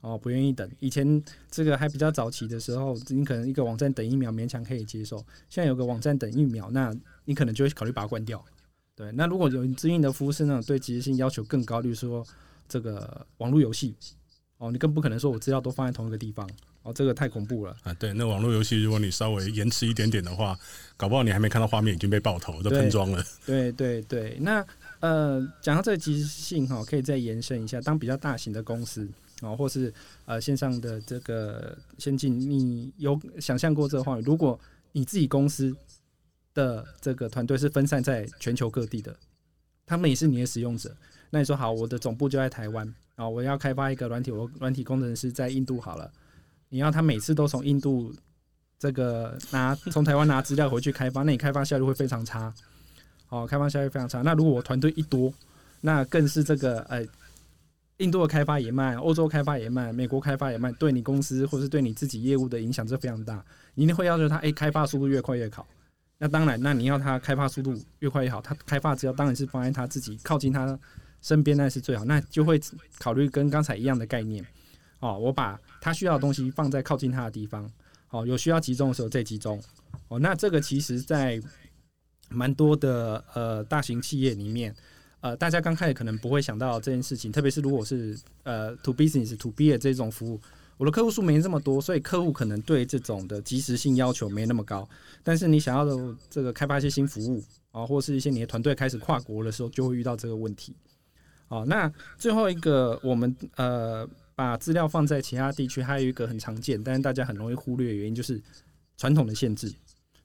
[0.02, 0.70] 哦，不愿意等。
[0.80, 5.18] 以前这个还比较早期的时候，你可能一个网站等一秒勉强可以接受。
[5.50, 8.44] 现在有个网站等一秒，那你可能就会考虑把它关掉。
[8.96, 12.26] 对，那如果有指引的服务是那种对即时性要求更高，例如说
[12.68, 13.96] 这个网络游戏，
[14.58, 16.50] 哦，你更不可能说我资料都放在同一个地方。
[16.82, 17.94] 哦，这个太恐怖了啊！
[17.94, 20.60] 对，那网络游戏，如果你稍微延迟一点点的话，
[20.98, 23.24] 搞不好你还没看到画面已经被爆头，都喷装了。
[23.46, 24.62] 对对对，那
[25.04, 29.06] 呃，讲到这个即时性哈，可以再延伸一下，当比较大型的公司
[29.42, 34.24] 哦，或是呃线上的这个先进，你有想象过这个画面？
[34.24, 34.58] 如果
[34.94, 35.76] 你自己公司
[36.54, 39.14] 的这个团队是分散在全球各地的，
[39.86, 40.96] 他们也是你的使用者，
[41.32, 46.10] 那你说好，我的总部就在台湾啊，我要开发一个软体，我软体工程师在印度好了。
[46.70, 48.16] 你要他每次都从印度
[48.80, 52.54] 这个拿从台湾拿资料回去开发，那你开发效率会非常差。
[53.34, 54.22] 哦，开发效率非常差。
[54.22, 55.34] 那如果我团队一多，
[55.82, 57.04] 那更是这个呃，
[57.98, 63.44] 印度的开发也慢，欧洲开发也慢，美国开发也慢，对你公司或是对你自己业务的影响是非常大。
[63.74, 65.66] 你一定会要求他，哎，开发速度越快越好。
[66.20, 70.78] 那当然，那你要他开发速度越快越好，他开发只要当然是放在他自己靠近他
[71.24, 72.06] 身边，那是最好。
[72.06, 72.62] 那就会
[73.00, 74.46] 考虑跟刚才一样的概念。
[75.00, 77.68] 哦，我把他需要的东西放在靠近他的地方。
[78.12, 79.60] 哦，有需要集中的时候再集中。
[80.08, 81.42] 哦，那这个其实，在
[82.34, 84.76] 蛮多的呃大型企业里面，
[85.22, 90.40] 呃，大家刚开始可能不会想到这件事情，特别是如果是呃 to business to B 的这种服务，
[90.78, 94.88] 我的客户数没这么多，所以客户可能对这种的及时性要求没那么高。
[95.24, 100.76] 但是你想要的这个开发一些新服务啊，或是一些你的团队开始跨国的时候，就会遇到这个问题。
[101.48, 104.08] 哦，那最后一个我们呃。
[104.36, 108.42] 把资料放在其他地区，还有一个很常见，但是大家很容易忽略的原因就是
[108.98, 109.72] 传统的限制。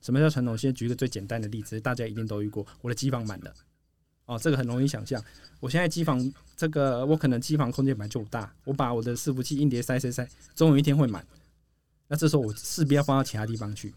[0.00, 0.56] 什么叫传统？
[0.56, 2.66] 先举一个最简单的例子，大家一定都遇过。
[2.80, 3.54] 我的机房满了，
[4.26, 5.22] 哦，这个很容易想象。
[5.60, 11.24] 我现在机房这个，我可能机房空间本来就大，我把我的伺服器硬碟塞塞塞，总有一天会满。
[12.08, 13.94] 那这时候我势必要放到其他地方去。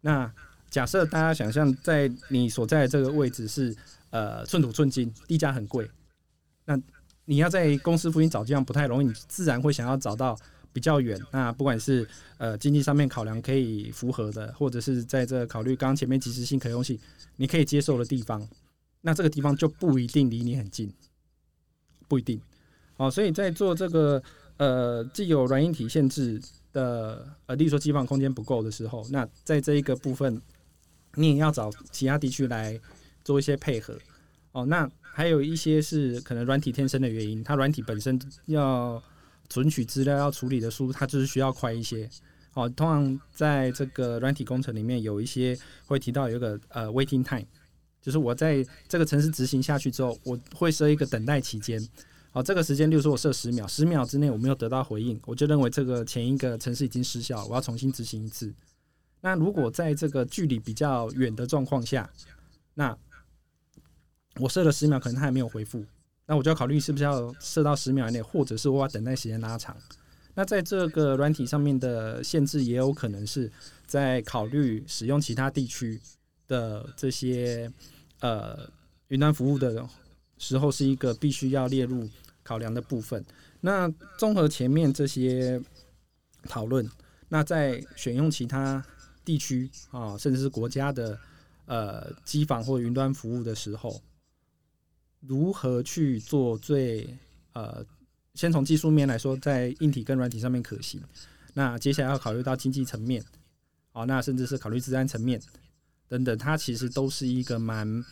[0.00, 0.32] 那
[0.70, 3.76] 假设大家想象在你所在的这个位置是
[4.10, 5.90] 呃寸土寸金，地价很贵，
[6.64, 6.80] 那。
[7.30, 10.34] 你要在公司附近找，这样不太容易，你自然会想要找到
[10.72, 11.20] 比较远。
[11.32, 12.06] 那不管是
[12.38, 16.98] 呃经济上面考量可以符合的，或者是在这考虑刚前面及时性、可用性，
[17.36, 18.46] 你可以接受的地方，
[19.00, 20.92] 那这个地方就不一定离你很近，
[22.06, 22.40] 不一定。
[22.96, 24.22] 哦，所以在做这个
[24.56, 26.40] 呃既有软硬体限制
[26.72, 30.40] 的呃，例如说机房空间不够的时候，那在这一个部分，
[31.14, 32.80] 你也要找其他地区来
[33.24, 33.98] 做一些配合。
[34.52, 34.90] 哦，那。
[35.10, 39.02] 还有一些是可能软体天生的原因，它软体本身要
[39.48, 42.08] 存取资料、要处理的速度，它就是需要快一些。
[42.54, 45.56] 哦，通常在这个软体工程里面，有一些
[45.86, 47.46] 会提到有一个呃 waiting time，
[48.00, 51.80] 就是我在这个程式执行下去之后，我会设一个等待期间。
[52.30, 58.52] 好，这个时间，例如说我设十秒，十秒之内我没有得到回应，我就认为这个前一个程式已经失效，我要重新执行一次。
[59.20, 62.10] 那如果在这个距离比较远的状况下，
[62.74, 62.96] 那
[64.36, 65.84] 我设了十秒，可能他还没有回复，
[66.30, 69.74] 那我就要考虑是不是要设到十秒以内，或者是我把等待时间拉长。
[70.34, 73.50] 那在这个软体上面的限制，也有可能是
[73.86, 75.98] 在考虑使用其他地区
[76.46, 77.72] 的这些
[78.20, 78.70] 呃
[79.08, 79.88] 云端服务的
[80.36, 82.06] 时候，是一个必须要列入
[82.42, 83.24] 考量的部分。
[83.62, 85.58] 那综合前面这些
[86.42, 86.86] 讨论，
[87.30, 88.84] 那在选用其他
[89.24, 91.18] 地区啊，甚至是国家的
[91.64, 93.98] 呃机房或云端服务的时候。
[95.20, 97.16] 如何去做最
[97.52, 97.84] 呃，
[98.34, 101.00] 先从技术面来说，在硬体跟软体上面可行。
[101.54, 103.20] 那接下来要考虑到经济层面，
[103.90, 105.40] 好，那甚至是考虑治安层面
[106.06, 108.04] 等等，它其实都是一个蛮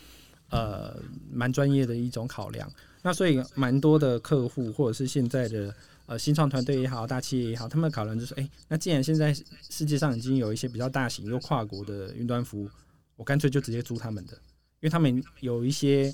[0.51, 2.69] 呃蛮专业的一种考量。
[3.03, 5.73] 那所以蛮多的客户或者是现在的
[6.07, 9.33] 呃新创团队也好，大企业也好，他们的考量就是，哎、那既然现在
[9.71, 12.69] 世界上已经有一些比较大型又跨国的云端服务，
[13.15, 16.13] 我干脆就直接租他们的，因为他们有一些。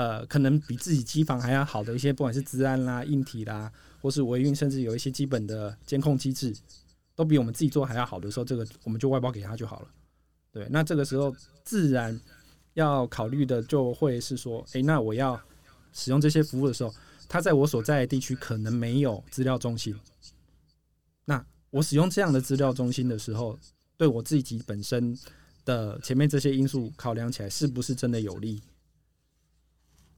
[0.00, 6.56] 呃，可能比自己机房还要好的一些，不管是治安啦、硬体啦，或是维运，甚至有一些基本的监控机制，
[7.14, 9.88] 都比我们自己做还要好的时候，这个我们就外包给他就好了。
[10.52, 12.18] 对，那这个时候自然
[12.72, 15.38] 要考虑的就会是说，诶，那我要
[15.92, 16.94] 使用这些服务的时候，
[17.28, 19.94] 他在我所在的地区可能没有资料中心。
[21.26, 23.58] 那我使用这样的资料中心的时候，
[23.98, 25.14] 对我自己本身
[25.66, 28.62] 的前面这些因素考量起来，是不是真的有利？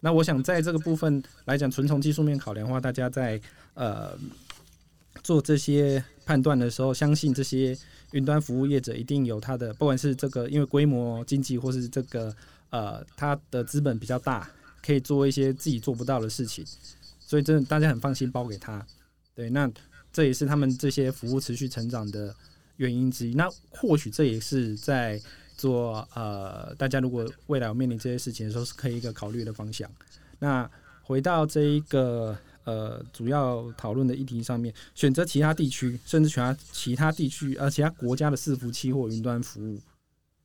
[0.04, 3.40] 那我想在这个部分来讲，纯从技术面考量的话，大家在
[3.74, 4.18] 呃
[5.22, 7.78] 做这些判断的时候，相信这些
[8.10, 12.34] 云端服务业者一定有他的，不管是这个因为规模经济，或是这个
[12.70, 14.50] 呃他的资本比较大，
[14.84, 16.66] 可以做一些自己做不到的事情，
[17.20, 18.84] 所以真的大家很放心包给他。
[19.36, 19.70] 对，那
[20.12, 22.34] 这也是他们这些服务持续成长的
[22.78, 23.34] 原因之一。
[23.34, 25.20] 那或许这也是在。
[25.62, 29.88] 做呃，大家如果未来有面临这些事情的时候，是可以一个考虑的方向。
[30.40, 30.68] 那
[31.04, 39.80] 回到这一个呃主要讨论的议题上面，选择其他地区，甚至选其他地区呃其他国家的伺服器或云端服务，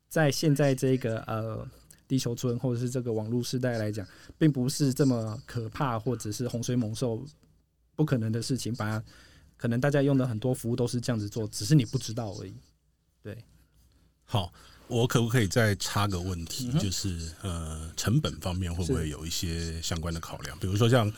[0.08, 1.68] 在现在这个呃
[2.08, 4.06] 地球村或者是这个网络时代来讲，
[4.38, 7.26] 并不是这么可怕或者是洪水猛兽
[7.96, 8.72] 不可能的事情。
[8.76, 9.04] 把
[9.58, 12.54] 可能大家用的很多服务都是这样子做，只是你不知道而已。
[13.24, 13.44] 对，
[14.24, 14.54] 好。
[14.88, 20.58] 我可不可以再插个问题，嗯、就是呃，成本方面会不会有一些相关的考量？
[20.60, 21.12] 比如说像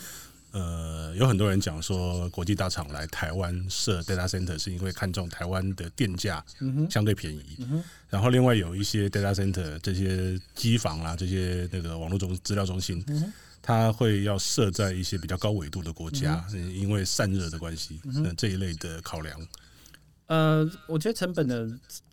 [0.51, 6.43] 呃，有很多人讲说，国际大厂来台湾设 data center 是因为看中台湾的电价
[6.89, 7.84] 相对便宜，嗯。
[8.10, 19.39] 然后另外有一些 data center 这些机房啊，这些那个网络中资料中心，嗯，它会要设在一些比较高纬度的国家，嗯，因为散热的关系，那，嗯、这一类的考量。
[20.30, 21.68] 呃，我觉得成本的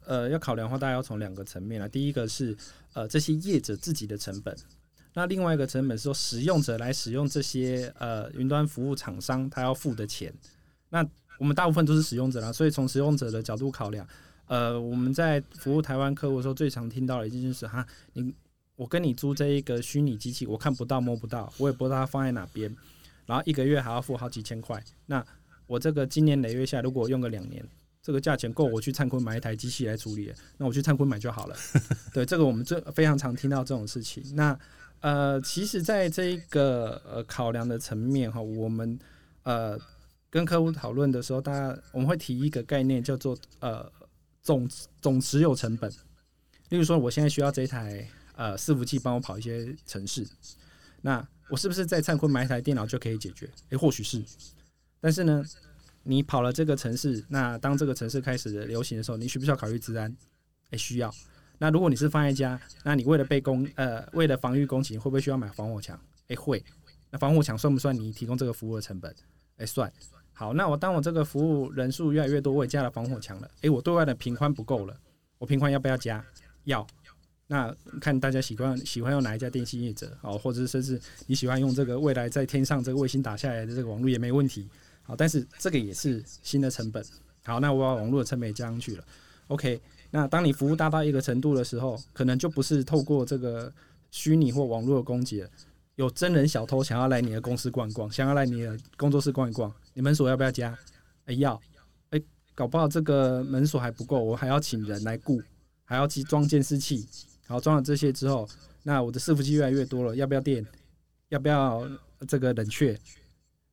[0.07, 1.87] 呃要考量的话，大家要从两个层面来。
[1.87, 2.57] 第一个是
[2.95, 4.57] 呃这些业者自己的成本，
[5.13, 10.33] 那另外一个成本是说使用者来使用这些呃云端服务厂商他要付的钱。
[10.89, 11.07] 那
[11.39, 14.09] 我们大部分都是使用者啦，所以从使用者的角度考量，
[14.47, 18.35] 呃我们在服务台湾客户的时候，最常听到的一件事是哈，你
[18.77, 22.75] 我跟你租这一个虚拟机器，我看不到摸不到，我也不知道它放在哪边，
[23.27, 24.83] 然后一个月还要付好几千块。
[25.05, 25.23] 那
[25.67, 27.63] 我这个今年累月下来，如果用个两年。
[28.07, 31.57] 这个价钱够我去灿坤买一台机器来处理，那我去灿坤买就好了。
[32.15, 34.23] 对，这个我们这非常常听到这种事情。
[34.37, 34.57] 那
[35.01, 38.97] 呃，其实在这一个呃考量的层面哈，我们
[39.43, 39.77] 呃
[40.31, 43.91] 跟客户讨论的时候，大家我们会提一个概念叫做呃
[44.41, 45.91] 总总持有成本。
[46.69, 50.25] 例如说，我现在需要这一台呃伺服器帮我跑一些程式，
[51.03, 53.51] 那我是不是在灿坤买一台电脑就可以解决？
[53.71, 54.23] 诶，或许是，
[55.01, 55.45] 但是呢，
[56.07, 60.15] 你跑了这个城市，那当这个城市开始流行的时候，你需不需要考虑治安？
[60.71, 61.13] 诶，需要。
[61.59, 65.99] 那如果你是放在家，那你为了被攻，呃，为了防御攻击，会不会需要买防火墙？
[66.29, 66.63] 诶，会。
[67.11, 69.15] 那防火墙算不算你提供这个服务的成本？
[69.57, 69.93] 诶，算。
[70.33, 73.51] 好，那我当我这个服务人数越来越多，我也加了防火墙了。
[73.63, 74.97] 诶，我对外的频宽不够了，
[75.39, 76.25] 我频宽要不要加？
[76.65, 76.87] 要。
[77.49, 84.69] 那看大家喜欢喜欢用哪一家电信业者，哦，或者是甚至你喜欢用这个未来在天上这个卫星打下来的这个网络也没问题。
[85.07, 87.05] 好，但是这个也是新的成本。
[87.45, 89.05] 好，那我把网络的成本也加上去了。
[89.47, 93.73] OK，那当你服务大到一个程度的时候，可能就不是透过这个
[94.11, 95.49] 虚拟或网络的攻击了。
[95.95, 100.77] 有真人小偷想要来你的公司逛逛，想要来你的工作室逛一逛，你门锁要不要加？
[101.27, 101.59] 哎、要。
[102.11, 102.21] 哎、
[102.55, 105.41] 搞不好这个门锁还不够，我还要请人来雇，
[105.85, 107.07] 还要去装监视器。
[107.47, 108.49] 好，装了这些之后，
[108.83, 110.67] 那我的伺服器越来越多了，要不要电？
[111.29, 111.89] 要不要
[112.27, 112.99] 这个冷却？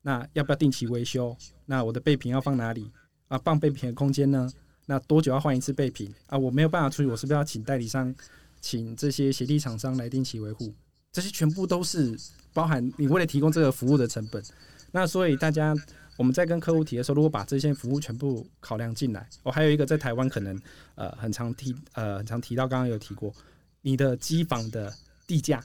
[0.05, 1.35] 那要不要定期维修？
[1.65, 2.91] 那我的备品要放哪里
[3.29, 3.37] 啊？
[3.37, 4.51] 放备品的空间呢？
[4.85, 6.37] 那多久要换一次备品啊？
[6.37, 8.13] 我没有办法处理，我是不是要请代理商，
[8.59, 10.73] 请这些协力厂商来定期维护？
[11.13, 12.13] 这些全部都是
[12.53, 14.43] 包含你为了提供这个服务的成本。
[14.91, 15.73] 那所以大家
[16.17, 20.61] 我们在跟客户提的时候，如果把这些服务全部考量进来，我还有一个在台湾可能
[20.95, 23.33] 呃很常提呃很常提到，刚刚有提过，
[23.79, 24.93] 你的机房的
[25.25, 25.63] 地价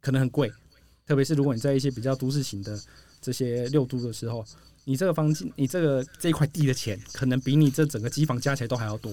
[0.00, 0.48] 可能很贵，
[1.04, 2.78] 特别是如果你在一些比较都市型的。
[3.22, 4.44] 这些六都的时候，
[4.84, 9.10] 你这个房间，你这个这块地的钱，可能比你这整个机房加起来都还要多。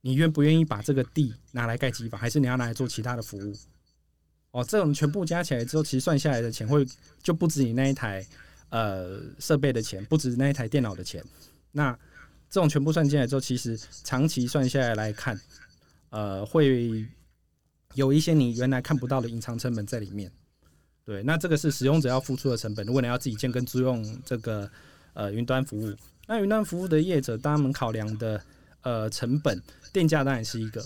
[0.00, 3.54] 你愿不愿意把这个地拿来盖机房，还是你要拿来做其他的服务？
[4.52, 6.86] 哦，这种全部加起来之后，其实算下来的钱会
[7.22, 8.26] 就不止你那一台
[8.68, 11.24] 呃设备的钱，不止那一台电脑的钱。
[11.70, 11.92] 那
[12.50, 15.40] 这种全部算进来之后，其实长期算下来来看，
[16.10, 17.06] 呃，会
[17.94, 20.30] 有一些你原来看不到的隐藏成本在里面。
[21.04, 22.86] 对，那这个是使用者要付出的成本。
[22.86, 24.70] 如果你要自己建跟租用这个
[25.14, 25.92] 呃云端服务，
[26.28, 28.40] 那云端服务的业者，他们考量的
[28.82, 29.60] 呃成本，
[29.92, 30.80] 电价当然是一个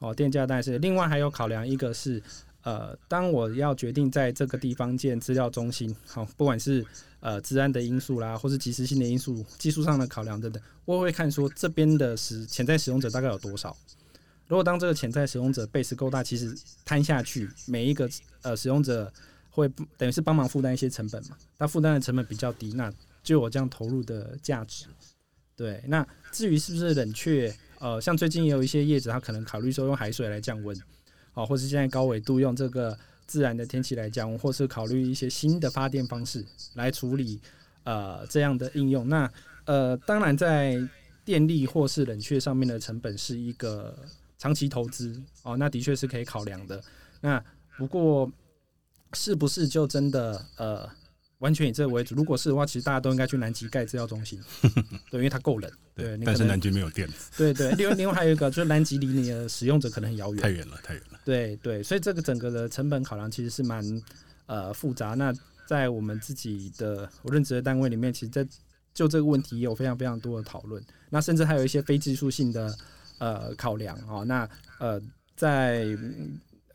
[0.00, 0.76] 哦，电价当然是。
[0.78, 2.22] 另外还有考量一个是
[2.62, 6.84] 呃，当我要决定在这个地方建资料中心，好，不管是
[7.20, 13.74] 呃治安的因素啦，或是即时性的因素，技术上的考量等等，我会看说这边的使潜在使用者大概有多少。
[14.46, 18.06] 如果当这个潜在使用者 base 够大，其实摊下去每一个
[18.42, 19.10] 呃使用者。
[19.54, 21.36] 会等于是帮忙负担一些成本嘛？
[21.56, 24.86] 他负担的成本比较低，那就有这样投入的价值。
[25.54, 30.76] 对，那至于是不是冷却，呃，像最近也有一些业者，他可能考虑说用海水来降温，
[31.34, 37.40] 哦，或是现在高纬度用这个自然的天气来降温，或是考虑一些新的发电方式来处理
[37.84, 39.08] 呃这样的应用。
[39.08, 39.30] 那
[39.66, 40.76] 呃，当然在
[41.24, 43.96] 电力或是冷却上面的成本是一个
[44.36, 46.82] 长期投资哦，那的确是可以考量的。
[47.20, 47.40] 那
[47.78, 48.28] 不过。
[49.14, 50.88] 是不是就真的呃
[51.38, 52.14] 完全以这个为主？
[52.14, 54.40] 如果是的话，其实大家都应该去南极盖资料中心，
[55.10, 55.70] 对，因为它够冷。
[55.94, 57.08] 对，但是南极没有电。
[57.36, 61.20] 对对，另外另外还有一个就是南极离你的使用者可能很遥远，太远了，太远了。
[61.24, 64.02] 对对，所以这个整个的成本考量其实是蛮
[64.46, 65.14] 呃复杂。
[65.14, 65.32] 那
[65.66, 68.44] 在我们自己的我任职的单位里面，其实在
[68.92, 70.82] 就这个问题也有非常非常多的讨论。
[71.10, 72.76] 那甚至还有一些非技术性的
[73.18, 74.24] 呃考量啊。
[74.24, 74.48] 那
[74.78, 75.00] 呃，
[75.36, 75.96] 在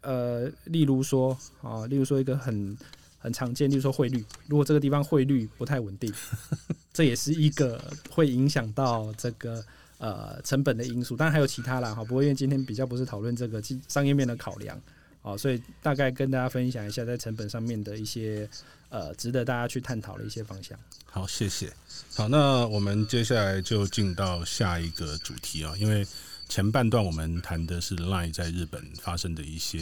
[0.01, 2.77] 呃，例如说啊，例如说一个很
[3.17, 6.13] 很常见，例如说汇率，如果这个地方汇率不太稳定，
[6.93, 9.63] 这也是一个会影响到这个
[9.97, 11.17] 呃成本的因素。
[11.17, 12.03] 当然还有其他啦，哈。
[12.03, 14.79] 不过因为今天比较不是讨论这个商业面的考量。
[15.21, 18.49] 好，所以大概跟大家分享一下在成本上面的一些
[18.87, 20.79] 呃值得大家去探讨的一些方向。
[21.03, 21.69] 好，谢谢。
[22.15, 26.07] 好，那我们接下来就进到下一个主题啊，因为
[26.49, 29.81] 前半段我们谈的是 Line 在日本发生的一些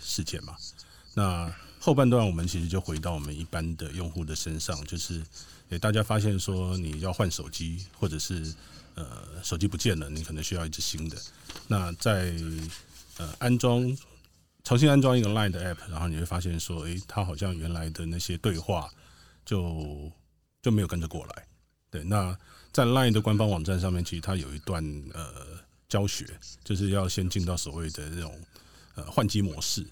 [0.00, 0.56] 事件嘛，
[1.14, 5.22] 那后半段我们其实就回到我们一般的用户的身上，就是
[5.70, 8.52] 诶，大家发现说你要换手机，或者是
[8.96, 11.16] 呃手机不见了，你可能需要一支新的。
[11.68, 12.34] 那在
[13.16, 13.96] 呃安装。
[14.62, 18.90] 重新安装一个 Line 的 App，然后你会发现说，诶、它好像原来的那些对话
[19.42, 20.12] 就
[20.60, 21.46] 就没有跟着过来。
[21.90, 22.38] 对，那
[22.70, 24.84] 在 Line 的官方网站上面，其实它有一段
[25.14, 25.58] 呃
[25.90, 26.26] 教学，
[26.64, 28.34] 就是要先进到所谓的这种
[28.94, 29.84] 呃换机模式，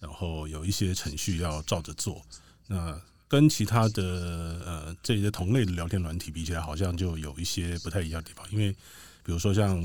[0.00, 2.20] 然后有一些程序要照着做。
[2.66, 4.02] 那跟其他的
[4.66, 8.44] 呃这些同类的聊天软体比起来，好像就有一些不太一样的地方。
[8.50, 8.72] 因为
[9.22, 9.80] 比如说像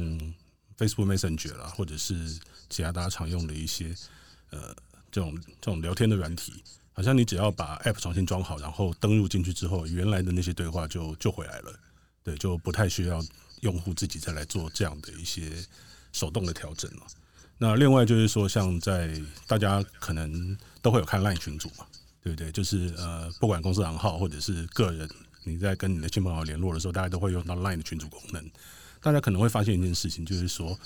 [0.75, 3.93] Facebook Messenger 啦，或者是其他大家常用的一些。
[4.49, 4.73] 呃，
[5.11, 6.63] 这种这种聊天的软体，
[6.93, 11.79] 好像你只要把 App 重新装好，然后登录进去之后，原来的那些对话就就回来了，
[12.23, 13.21] 对，就不太需要
[13.61, 15.51] 用户自己再来做这样的一些
[16.11, 17.07] 手动的调整了。
[17.57, 21.85] 那另外就是说，像在大家可能都会有看 Line 群组嘛，
[22.23, 22.51] 对不对？
[22.51, 25.09] 就是呃，不管公司行号或者是个人，
[25.43, 28.49] 你在跟你的亲朋友联络的时候，大家都会用到 Line 的群组功能。
[29.01, 30.77] 大家可能会发现一件事情，就是说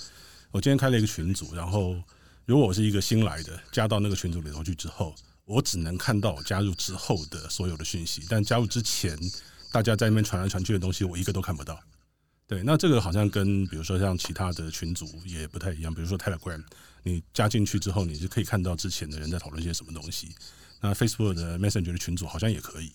[0.50, 1.96] 我今天开了一个群组，然后。
[2.44, 5.14] 如果我是一个新来的，加到那个群组里头去之后，
[5.44, 9.16] 我只能看到我加入之后的所有的讯息，但加入之前
[9.70, 11.78] 大家在那边传来传去的东西，我一个都看不到。
[12.46, 16.62] 对，那这个好像跟比如说像其他的群组也不太一样，比如说 Telegram，
[17.02, 20.28] 你加进去之后，你就可以看到之前的人在讨论些什么东西。
[20.80, 22.92] 那 Facebook 的 Messenger 的群组好像也可以。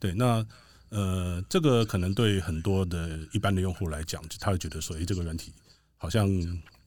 [0.00, 0.44] 对，那
[0.88, 5.52] 呃，这个可能对很多的一般的用户来讲，他会觉得说，诶，这个软体
[5.96, 6.26] 好像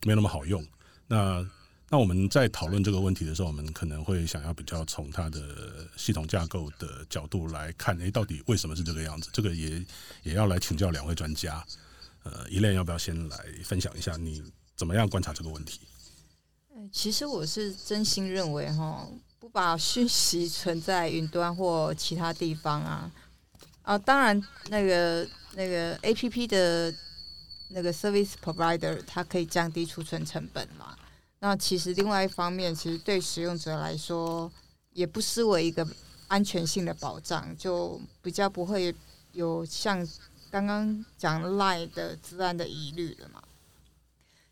[0.04, 0.66] 没那么好用。
[1.08, 1.48] 那
[1.90, 9.30] 那我们在讨论这个问题的时候，我们可能会想要比较从它的系统架构的角度来看，诶，到底为什么是这个样子？
[9.32, 9.86] 这个也
[10.24, 11.64] 也要来请教两位专家。
[12.24, 14.44] 呃依恋要不要先来分享一下你
[14.76, 15.82] 怎么样观察这个问题？
[16.92, 19.08] 其实我是真心认为，哈，
[19.40, 23.12] 不把讯息存在云端或其他地方啊，
[23.84, 26.94] 啊，当然那个那个 APP 的
[27.70, 30.98] 那个 Service Provider 它可以降低储存成本嘛。
[31.40, 34.52] 那其实另外一方面，其实对使用者来说，
[34.94, 35.88] 也不失为一个
[36.28, 38.94] 安全性的保障，就比较不会
[39.34, 40.08] 有像
[40.52, 43.42] 刚刚讲赖的资安的疑虑了嘛。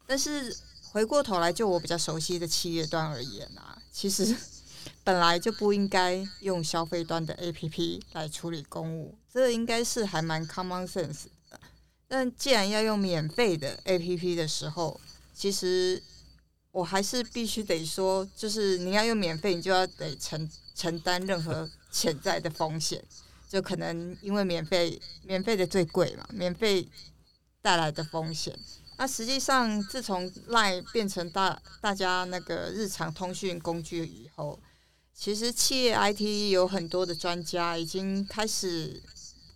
[0.08, 0.56] 但是
[0.92, 4.36] 回过头来，就我比较熟悉的企业端而言啊，其实
[5.04, 11.60] 本来就不应该用消费端的 APP 来处理公务，这应该是还蛮 common sense 的。
[12.08, 15.00] 但既然要用免费的 APP 的时候，
[15.36, 16.02] 其实。
[16.72, 23.04] 我还是必须得说，就是你要用免费，你就要得承承担任何潜在的风险，
[23.50, 26.88] 就可能因为免费，免费的最贵嘛，免费
[27.62, 28.58] 带来的风险。
[28.98, 34.60] 那实际上，自从 Line 变成大大家那个日常通讯工具以后，
[35.14, 39.02] 其实企业 IT 有很多的专家已经开始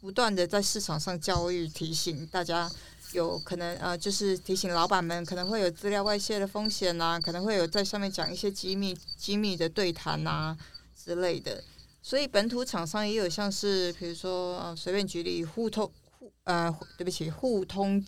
[0.01, 2.69] 不断的在市场上教育提醒大家。
[3.11, 10.57] 有可能呃，就是提醒老板们可能会有资料外泄的风险呐，可能会有在上面讲一些机密机密的对谈呐
[10.97, 11.63] 之类的。
[12.05, 15.89] 所以本土厂商也有像是，比如说呃，随便举例，互通
[16.19, 18.05] 互呃，对不起，互通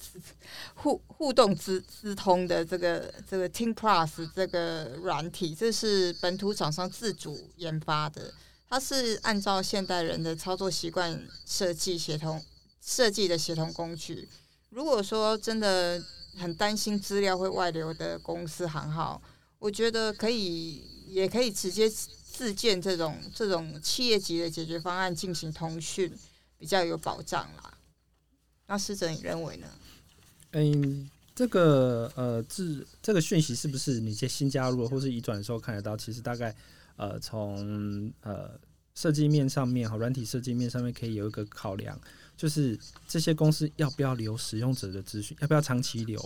[0.74, 8.34] 互互动资资通的这个这个 Team Plus 这个软体，这是本土厂商自主研发的，
[8.68, 12.43] 它是按照现代人的操作习惯设计协同
[12.82, 14.28] 设计的协同工具。
[14.72, 16.04] 如果说真的
[16.38, 19.22] 很担心资料会外流的公司行号，
[19.58, 21.89] 我觉得可以，也可以直接
[22.36, 26.12] 自建这种这种企业级的解决方案进行通讯，
[26.58, 27.78] 比较有保障啦。
[28.68, 29.68] 那师哲你认为呢？
[30.52, 35.96] 嗯，这个呃，自这个讯息是不是你在新加入或是移转的时候看得到？
[35.96, 36.54] 其实大概
[36.98, 38.52] 呃，从呃
[38.96, 41.98] 设计面上面和软体设计面上面可以有一个考量。
[42.36, 42.78] 就是
[43.08, 46.20] 这些公司要不要留使用者的资讯，要不要长期留？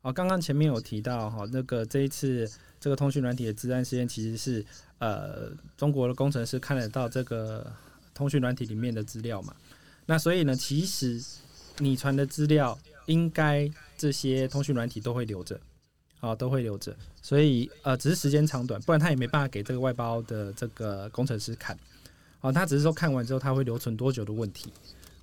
[0.00, 2.50] 啊，刚刚前面有提到哈，那个这一次
[2.80, 4.66] 这个通讯软体的资安事件，其实是
[5.02, 7.66] 呃中国的工程师看得到这个
[8.14, 9.52] 通讯软体里面的资料嘛。
[10.06, 11.20] 那所以呢，其实
[11.78, 15.60] 你传的资料，应该这些通讯软体都会留着，
[16.20, 16.94] 啊，都会留着。
[17.20, 21.76] 所以呃，只是时间长短，不然他也没办法给这个外包的这个工程师看。
[22.40, 24.72] 啊，他只是说看完之后他会留存多久的问题。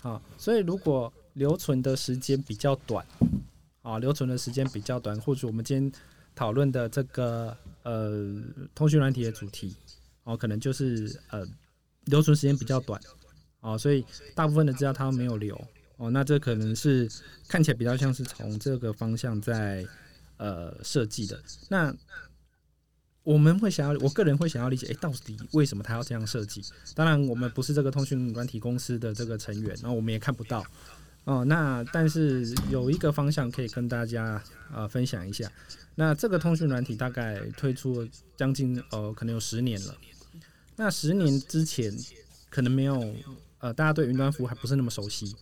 [0.01, 3.05] 啊，所以如果留存的时间比较短，
[3.81, 6.01] 啊，留存的时间比较短，或者我们今天
[6.39, 8.41] 讨论的这个呃
[8.73, 9.75] 通讯软体的主题，
[10.23, 11.45] 哦，可能就是呃
[12.05, 12.97] 留存时间比较短，
[13.59, 15.53] 哦，所以大部分的资料他没有留，
[15.97, 17.11] 哦，那这可能是
[17.49, 19.85] 看起来比较像是从这个方向在
[20.37, 21.37] 呃设计的。
[21.67, 21.93] 那
[23.23, 26.63] 我们会想要，我个人会想要理解，诶，到底为什么他要这样设计？
[26.95, 30.65] 当然，我们不是这个通讯软体公司的这个成员，然后我们也看不到。
[31.25, 34.41] 哦，那但是有一个方向可以跟大家
[34.73, 35.51] 呃分享一下。
[35.99, 39.93] 那这个通讯软体大概推出了将近呃可能有十年了。
[40.77, 41.93] 那十年之前
[42.49, 43.13] 可能没有
[43.57, 45.35] 呃大家对云端服务还不是那么熟悉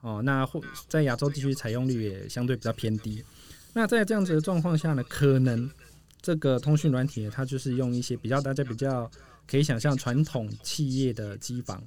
[0.00, 0.22] 哦。
[0.24, 3.22] 那或在亚洲地区采用率也相对比较偏低。
[3.74, 5.70] 那在这样子的状况下呢，可能。
[6.20, 9.08] 这个通讯软体，它就是用一些比较大家比较
[9.46, 11.80] 可以想象传统企业的机房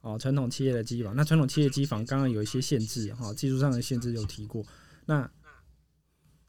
[0.00, 1.14] 哦，传统企业的机房。
[1.14, 4.64] 那传统企业机房刚刚有一些限制哈，技术上的限制有提过。
[5.06, 5.30] 那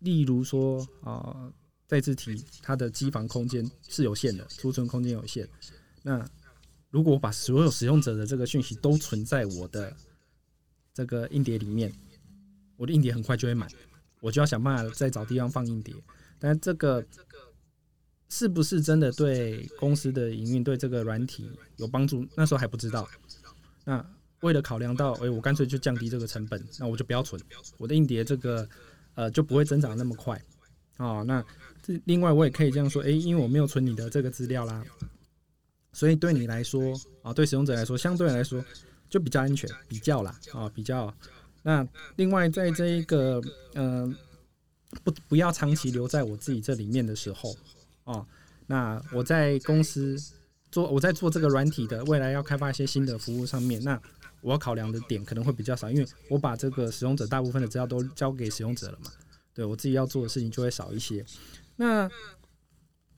[0.04, 1.52] 例如说啊，
[1.88, 5.48] 再次提，它的机房空间是有限的，储存空间有限。
[6.02, 6.24] 那
[6.90, 9.96] 如果把所有使用者的这个讯息都存在我的
[10.94, 11.92] 这个硬碟里面，
[12.78, 13.68] 我的硬碟很快就会满，
[14.20, 15.96] 我就要想办法再找地方放硬碟。
[16.38, 17.04] 但这个
[18.30, 22.28] 是不是真的对公司的营运、对这个软体有帮助？
[22.36, 23.08] 那时候还不知道。
[23.86, 24.06] 那
[24.42, 27.42] 为了考量到，哎，我干脆就降低这个成本，那我就不要存
[27.78, 28.68] 我的硬碟，这个
[29.16, 30.42] 呃就不会增长那么快
[30.98, 31.22] 啊。
[31.24, 31.44] 那
[31.82, 34.84] 这另外我也可以这样说，哎，因为我没有存你的这个资料啦，
[35.92, 38.64] 所以对你来说啊，对使用者来说，相对来说
[39.10, 41.14] 就比较安全，比较啦啊，比较。
[41.62, 43.42] 那另外在这一个
[43.76, 44.16] 嗯。
[45.04, 47.58] 不，不要长期留在我自己这里面的时候，
[48.04, 48.24] 哦，
[48.68, 50.16] 那我在公司
[50.70, 54.00] 做，我在做这个软体的未来要开发一些新的服务上面，那
[54.44, 59.10] 我要考量的点可能会比较少，因为我把这个使用者大部分的资料都交给使用者了嘛，
[59.54, 61.26] 对我自己要做的事情就会少一些。
[61.78, 62.08] 那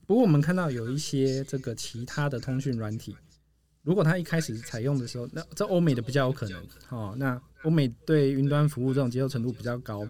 [0.05, 3.15] 不过我们看到有一些这个其他的通讯软体，
[3.81, 10.07] 如果它一开始采用的时候，那这欧美的比较有可能，哦，那欧美对云端服务这种接受程度比较高。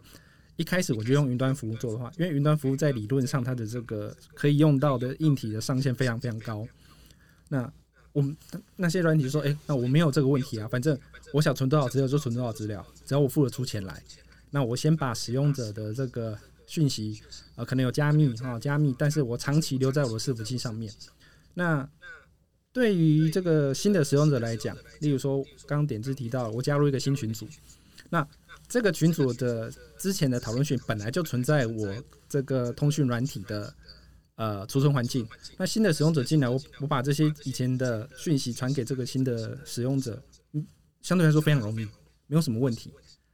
[0.57, 6.66] 一开始我就用云端服务做的话，因为云端服务在理论上它的这个可以用到的硬体的上限非常非常高。
[7.49, 7.72] 那
[8.16, 8.36] 我们
[8.78, 10.97] 那些软体说，诶、欸，那我没有这个问题啊，反正
[11.34, 14.01] 我想存多少资料就存多少资料，只要我付得出钱来。
[14.51, 17.22] 那我先把使用者的这个讯息，
[17.55, 20.93] 呃，可能有加密哈，加密，但是我长期留在我的伺服器上面。
[21.55, 21.86] 那
[22.72, 27.47] 对于这个新的使用者来讲，例如说刚点子提到，我加入一个新群组，
[28.09, 28.26] 那。
[28.68, 31.95] 这个群组的之前的讨论讯本来就存在我
[32.28, 33.72] 这个通讯软体的
[34.36, 35.28] 呃储存环境。
[35.58, 40.22] 那新的使用者进来，我我把这些以前的讯息传给这个新的使用者，
[40.54, 40.66] 嗯，
[41.02, 41.86] 相对来说非常容易，
[42.28, 42.92] 没有什么问题。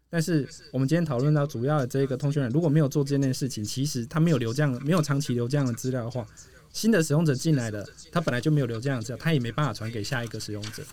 [0.09, 6.25] 但是我们今天讨论到主要的这个通讯软，如果没有做这件事情，其实他没有留这样，没有长期留这样的资料的话，
[6.73, 10.83] 新的使用者进来的，他本来就没有留这样的资料，他也没办法传给下一个使用者。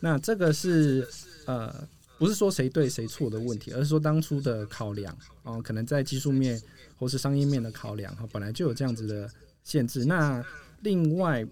[0.00, 1.08] 那这个是
[1.46, 1.86] 呃。
[2.16, 6.62] 不是说谁对谁错的问题，而是说当初的考量哦，可能在技术面
[6.96, 9.28] 或是商业面的考量哈，本来就有这样子的
[9.64, 10.04] 限制。
[10.04, 10.44] 那
[10.82, 11.44] 另外，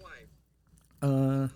[0.99, 1.49] 呃，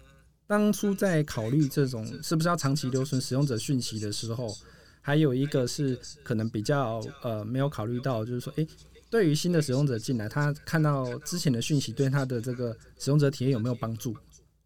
[0.45, 4.53] 当初在考虑这种是不是要长期留存使用者讯息的时候，
[5.01, 8.67] 还有一个是可能比较呃没有考虑到，就是说，诶，
[9.09, 14.13] 对于新的使用者进来，他看到之前的讯息对他的这个使用者体验有没有帮助？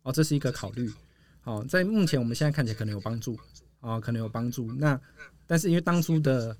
[0.02, 0.92] 哦，这是一个考虑。
[1.44, 3.38] 哦，在目前我们现在看起来可能有帮助。
[3.82, 4.72] 啊、哦，可能有帮助。
[4.74, 5.00] 那
[5.48, 6.56] 但是因为当初的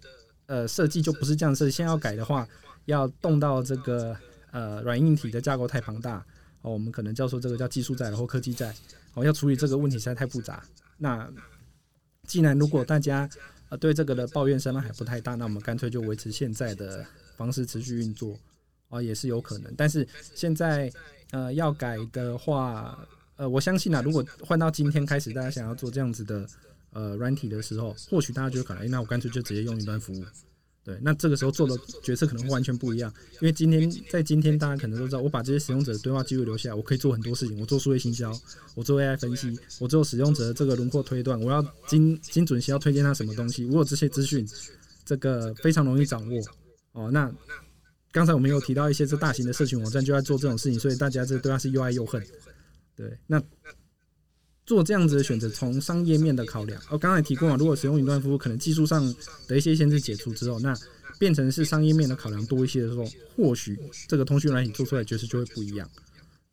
[0.48, 2.48] 呃设计就不是这样设计，现在要改的话，
[2.86, 4.18] 要动到这个
[4.52, 6.24] 呃软硬体的架构太庞大。
[6.62, 8.74] 哦，我们可能叫做这个叫技术债或科技债。
[9.16, 10.64] 哦，要处理这个问题实在太复杂。
[10.98, 11.28] 那
[12.28, 13.30] 既然如果大家
[13.70, 18.38] 呃对这个的抱怨声浪还不太大，那我们干脆就维持现在的方式持续运作。
[18.90, 19.74] 哦，也是有可能。
[19.76, 20.92] 但是现在
[21.32, 26.48] 呃要改的话，呃我相信啊，如果换到今天开始，大家想要做这样子的。
[26.94, 30.26] 呃，软体的时候，或许大家就会可能，那我干脆就直接用云端服务。
[30.84, 33.14] 对，那这个时候做的决策可能会完全不一样。
[33.34, 37.60] 因为今天在今天，大家可能都知道，我把这些使用者的对话记录留下来，我可以做很多事情。
[37.60, 38.34] 我做数位行销，
[38.74, 44.44] 我做 AI 分析，我做使用者的这个轮廓推断，我要精精准些要推荐他什么东西，我有这些资讯，
[45.06, 46.42] 这个非常容易掌握。
[46.94, 47.32] 哦，那
[48.12, 52.22] 刚才我们有提到一些这大型的社群网站就在做这种事情，所以大家这对它是又爱又恨。
[52.96, 53.40] 对，那
[54.66, 59.14] 做这样子的选择，从商业面的考量，哦、刚才提过嘛，如果使用云端服务，可能技术上
[59.48, 60.74] 的一些限制解除之后，那
[61.20, 63.06] 变成是商业面的考量多一些的时候，
[63.36, 65.90] 或许这个通讯软体做出来的角色就会不一样。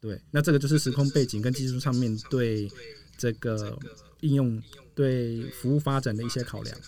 [0.01, 2.71] 对，那这个就是时空背景跟技术上面对
[3.17, 3.79] 这个
[4.21, 4.63] 应用
[4.95, 6.79] 对服务发展的一些考量。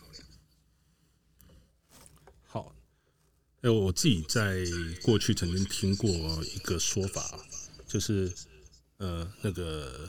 [2.47, 2.75] 好，
[3.63, 4.65] 哎，我自己在
[5.03, 6.09] 过去曾经听过
[6.45, 7.39] 一个说法，
[7.87, 8.33] 就是
[8.99, 10.09] 呃，那个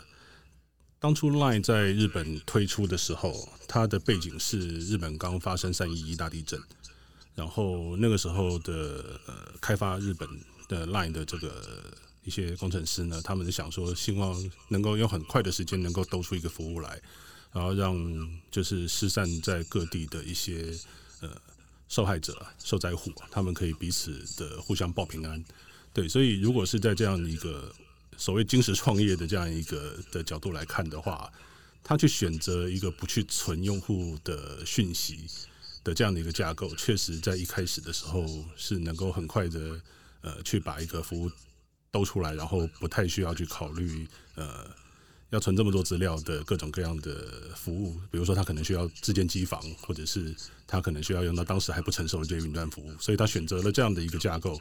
[1.01, 6.61] 当初 Line 在日本推出的时候，它的背景是日本刚发生三一一大地震，
[7.35, 10.29] 然后那个时候的呃，开发日本
[10.69, 11.51] 的 Line 的这个。
[12.23, 17.01] 一些工程师呢，他们想说，希望能够用很快的时间能够兜出一个服务来，
[17.51, 17.97] 然后让
[18.51, 20.71] 就是失散在各地的一些
[21.21, 21.29] 呃
[21.89, 25.43] 受害者、受灾户，他们可以彼此的互相报平安。
[25.91, 27.73] 对，所以如果是在这样一个
[28.21, 31.27] 所谓精实创业的这样一个的角度来看的话，
[31.83, 35.25] 他去选择一个不去存用户的讯息
[35.83, 38.23] 的这样的一个架构，确实在一开始的时候
[38.55, 39.81] 是能够很快的
[40.21, 41.31] 呃去把一个服务。
[41.93, 44.65] 兜出来，然后不太需要去考虑，呃，
[45.31, 50.33] 要存这么多资料的各种各样的服务，比如说他可能需要自建机房，或者是
[50.65, 54.57] 他可能需要用到当时还不成熟的这些云端服务，所以他选择了这样的一个架构。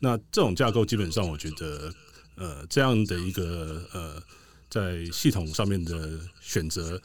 [0.00, 1.94] 那这种架构基本上，我觉得，
[2.36, 4.22] 呃，这样的一个呃，
[4.68, 7.00] 在系统上面的选择。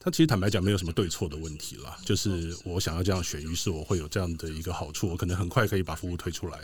[0.00, 6.62] 它其实坦白讲没有什么对错的问题啦，就是我想要这样选，于是我会有这样的一个好处，我可能很快可以把服务推出来，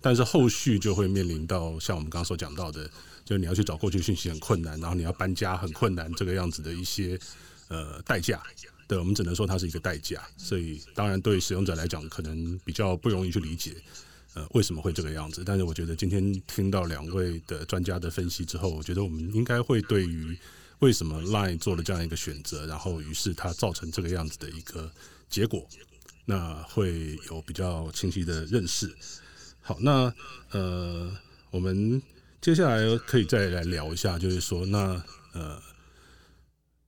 [0.00, 2.90] 但是后续就会面临到像我们刚刚所讲到的，
[3.26, 7.20] 就是你要去找过去讯息很困难，然后你要搬家很困难，这个样子的一些
[7.68, 8.42] 呃代价，
[8.86, 13.76] 对，我们只能说它是一个代价，所以当然对使用者来讲可能比较不容易去理解，
[14.38, 15.42] 呃，为什么会这个样子？
[15.44, 20.38] 但是我觉得今天听到两位的专家的分析之后，我觉得我们应该会对于。
[20.80, 24.88] 为什么 Line 做了这样一个选择，然后于是它造成这个样子的一个
[25.28, 25.66] 结果，
[26.24, 28.88] 那会有比较清晰的认识。
[29.60, 30.14] 好，那
[30.52, 31.12] 呃，
[31.50, 32.00] 我们
[32.40, 35.60] 接下来可以再来聊一下，就是说，那呃，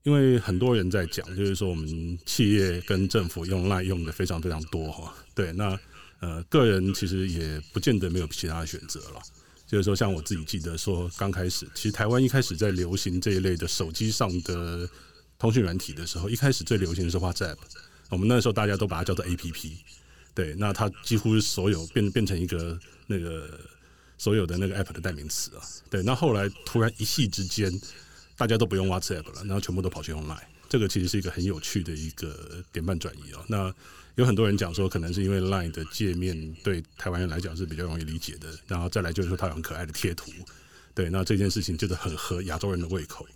[0.05, 5.77] 因为很多人在讲，就是说我们企业跟政府用 Line 用的非常非常多哈，对，那
[6.21, 9.21] 呃，个人其实也不见得没有其他的选择了。
[9.67, 14.89] 就是说，像我自己记得说，刚开始其实台湾一开始在流行这一类的手机上的
[15.39, 17.57] 通讯软体的时候，一开始最流行的是 WhatsApp，
[18.09, 19.71] 我们那时候大家都把它叫做 APP，
[20.35, 23.61] 对，那它几乎所有变变成一个那个
[24.19, 27.73] 所有的那个 App 的代名词啊，对，那后来突然一夕之间，
[28.37, 33.73] 大家都不用 WhatsApp 了，然后全部都跑去用 Line，这个其实是一个很有趣的一个典范转移哦，那。
[34.17, 40.31] 有很多人讲说，可能是因为 Line 的界面对台湾人来讲是比较容易理解的，然后再来就是说它有很可爱的贴图，
[40.95, 43.27] 对，那这件事情就是很合亚洲人的胃口。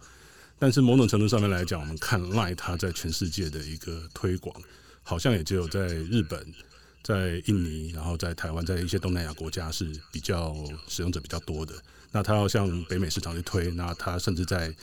[0.58, 4.54] 但是某种程度上面来讲，我们看 Line 它在全世界的一个推广，
[5.02, 6.44] 好像也只有在日本、
[7.02, 10.54] 在印尼，然后在台湾，在一些东南亚国家是比较
[10.88, 11.72] 使用者比较多的。
[12.12, 14.74] 那它要向北美市场去推，那它甚至在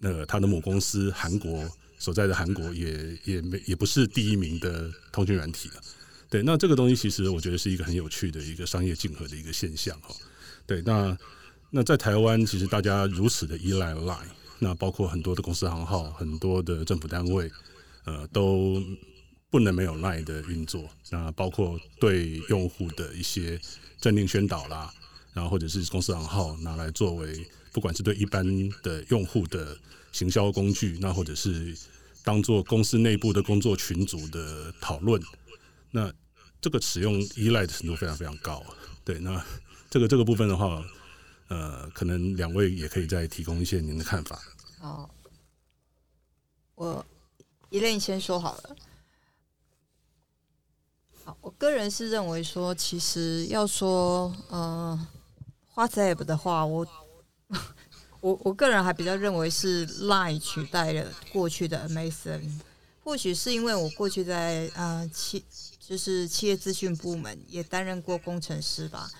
[0.00, 1.70] 那个它的母公司韩国。
[2.04, 5.80] 所在的韩国也也没也不是第一名的通讯软体了，
[6.28, 10.14] 对，那这个东西其实我觉得是一个很有趣的一个商业竞合的一个现象哈，
[10.66, 11.16] 对，那
[11.70, 14.28] 那在台湾其实大家如此的依赖 Line，
[14.58, 17.50] 那包括很多的公司行号、很多的政府单位，
[18.04, 18.82] 呃，都
[19.48, 23.58] 不能没有 Line 的运作，那包括对用户的一些
[23.98, 24.92] 政令宣导啦，
[25.32, 28.44] 然后或者是公司行号拿来作为，不管是对一般
[28.82, 29.74] 的用户的
[30.12, 31.74] 行销工具，那或者是。
[32.24, 35.22] 当做公司内部的工作群组的讨论，
[35.90, 36.10] 那
[36.58, 38.64] 这个使用依赖的程度非常非常高。
[39.04, 39.44] 对，那
[39.90, 40.82] 这个这个部分的话，
[41.48, 44.40] 呃，可能两位也可以再提供一些您的看法。
[44.80, 45.14] 好，
[46.74, 47.04] 我
[47.70, 48.76] Elaine 先说好了。
[51.24, 55.08] 好，我个人是认为说，其实要说呃
[55.66, 56.86] 花仔也不的话，我。
[58.24, 62.58] 我我个人还比较认为是 Line 取代了过去的 MSN，
[63.02, 65.44] 或许是因为我过去在呃企
[65.78, 69.10] 就是企业资讯部门也担任过工程师吧，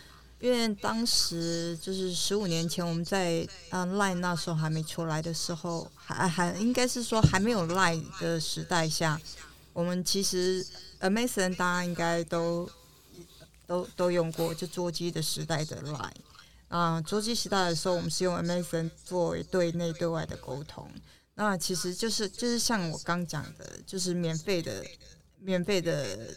[0.40, 9.20] 因为当时就是十五年前我们在呃 Line 那时候还没出来的时候，还还应该是说还没有 Line 的时代下，
[9.74, 10.66] 我们其实
[11.00, 12.66] MSN 大家应该都
[13.66, 16.23] 都都用过，就桌机的时代的 Line。
[16.74, 20.90] 啊，桌机时代的时候，我们是用 MSN 作为对内对外的沟通。
[21.36, 24.84] 那其实就是就是像我刚讲的，就是免费的
[25.38, 26.34] 免费的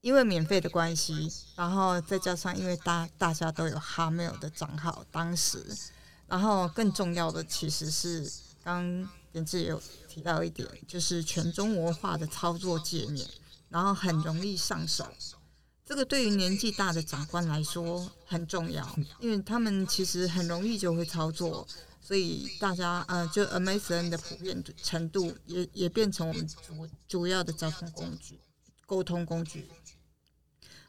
[0.00, 5.64] 因为免费的关系，然后再加上因为大大家都有 Hotmail 的账号，当时，
[6.26, 8.28] 然后更重要的其实是
[8.64, 13.24] 刚编辑有提到一点，就是全中国化的操作界面，
[13.68, 15.06] 然后很容易上手。
[15.92, 21.68] 这个对于年纪大的长官来说很重要，因为他们其实很容易就会操作，
[22.00, 28.40] 所以大家呃，就 MSN 的普遍程度也也变成我们主主要的交通工具、
[28.86, 29.68] 沟通工具。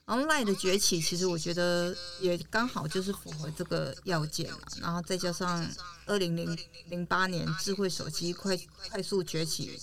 [0.05, 4.59] Online 的崛起，其实我觉得也刚好就是符合这个要件嘛。
[4.79, 5.69] 然后再加上
[6.05, 8.57] 二零零零八年智慧手机快
[8.89, 9.77] 快速崛起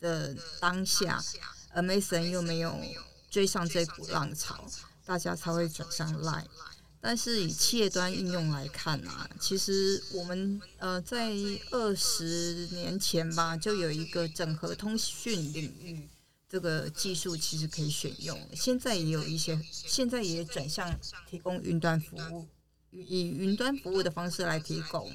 [0.00, 1.22] 的当下
[1.74, 2.74] ，MSN 又没有
[3.34, 4.64] 追上这股浪潮，
[5.04, 6.44] 大家才会转向 LINE。
[7.00, 11.32] 但是以企业端应用来看啊，其实我们呃在
[11.72, 16.08] 二十年前吧，就有一个整合通讯领域。
[16.48, 20.96] 这个技术其实可以选用，现在也有一些，现在也转向
[21.28, 22.46] 提供云端服务，
[22.92, 25.10] 以云端服务的方式来提供，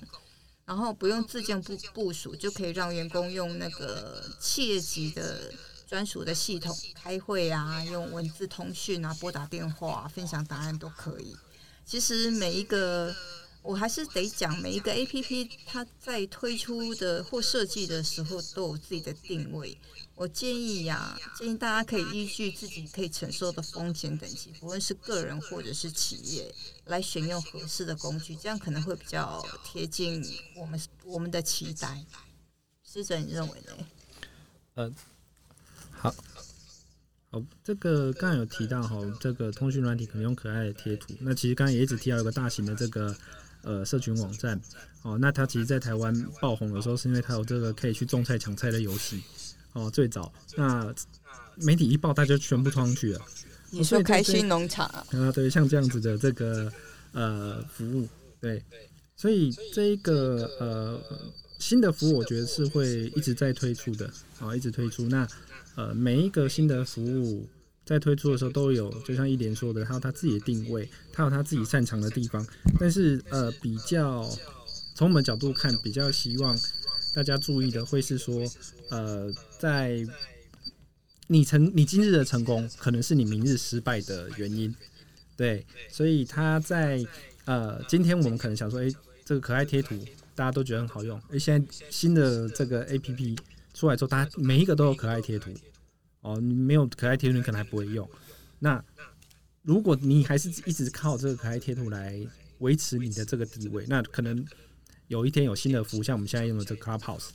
[0.65, 5.53] 然后不用自建部部署，就可以让员工用那个企业级的
[5.89, 11.35] 专属的系统开会啊，用文字通讯啊，拨打电话，分享档案都可以。
[11.83, 13.15] 其实每一个。
[13.61, 19.77] 我还是得讲，每一个 APP 它在推出的或设计的时候都有自己的定位。
[20.15, 30.25] 我建议呀，建议大家可以依据自己可以承受的风险等级，不论是个人或者是企业，来选用合适的工具，这样可能会比较贴近
[30.55, 32.05] 我们我们的期待。
[32.81, 33.73] 师者，你认为呢？
[34.75, 34.93] 呃，
[35.99, 36.15] 好，
[37.29, 41.13] 好，这个刚刚有提到哈，这个通讯软体可能用可爱的贴图。
[41.19, 43.15] 那其实刚刚也一直提到一个大型的这个。
[43.61, 44.57] 呃，社群网站，
[45.01, 49.21] 哦，那它其实，在台湾爆红的时候，是因为它有这个可以去种菜抢菜的游戏，
[49.73, 50.95] 哦，最早，那
[51.57, 53.21] 媒体一报，大家就全部冲上去了。
[53.69, 55.05] 你说开心农场啊？
[55.11, 56.71] 啊，对，像这样子的这个
[57.11, 58.07] 呃服务，
[58.39, 58.63] 对，
[59.17, 60.97] 所以这一个呃
[61.59, 64.07] 新的服务，我觉得是会一直在推出的，
[64.39, 65.07] 啊、哦，一直推出。
[65.09, 65.27] 那
[65.75, 67.47] 呃，每一个新的服务。
[67.85, 72.45] 在推出的时候都有，就像一连说的，他有它自己的定位，它有它自己擅长的地方。
[72.79, 74.29] 但是呃，比较
[74.93, 76.55] 从我们角度看，比较希望
[77.15, 78.45] 大家注意的会是说，
[78.91, 80.05] 呃，在
[81.25, 84.71] 你成你今日的成功，可能是你明日失败的原因。
[85.35, 87.03] 对，所以他在
[87.45, 88.95] 呃，今天我们可能想说，诶，
[89.25, 89.97] 这个可爱贴图
[90.39, 93.37] 大家都觉得很好用，而，现在新的这个 APP
[93.73, 95.51] 出来之后，大家每一个都有可爱贴图。
[96.21, 98.09] 哦，你没有可爱贴图，你可能还不会用。
[98.57, 98.81] 那
[99.63, 102.25] 如果你还是一直靠这个可爱贴图来
[102.59, 104.45] 维持你的这个地位，那可能
[105.09, 107.31] 有一天有新的服务，像我们现在用的这个 Clubhouse，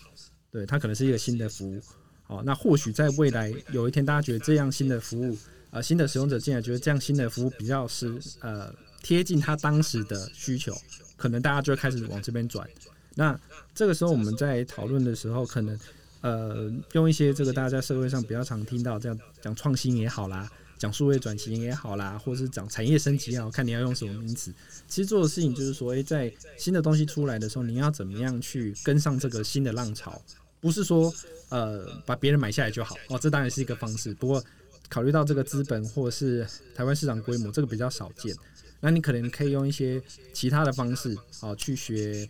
[0.51, 1.83] 对，它可能是一个新的服务。
[2.29, 5.37] 哦，那或许在未来有一天，大家觉得这样新的服务，
[5.73, 10.75] 呃，新的使用者进来觉得这样新的服务比较是呃贴近他当时的需求，
[11.19, 12.67] 可能大家就会开始往这边转。
[13.15, 13.39] 那
[13.75, 15.79] 这个时候我们在讨论的时候，可能。
[16.21, 24.51] 呃，用一些这个大家在社会上比较常听到这样讲创新也好啦，讲数位转型也好啦，或是讲产业升级也好，看你要用什么名词。
[24.89, 30.19] 其实做的事情就是说，诶，在新的东西出来的时候，你要怎么样去跟上这个新的浪潮？
[30.63, 31.13] 不是说
[31.51, 34.15] 呃把别人买下来就好哦，这当然是一个方式。
[34.15, 34.43] 不过
[34.89, 38.35] 考虑到这个资本或是台湾市场规模，这个比较少见。
[38.81, 40.01] 那你可能可以用一些
[40.33, 42.27] 其他的方式啊去学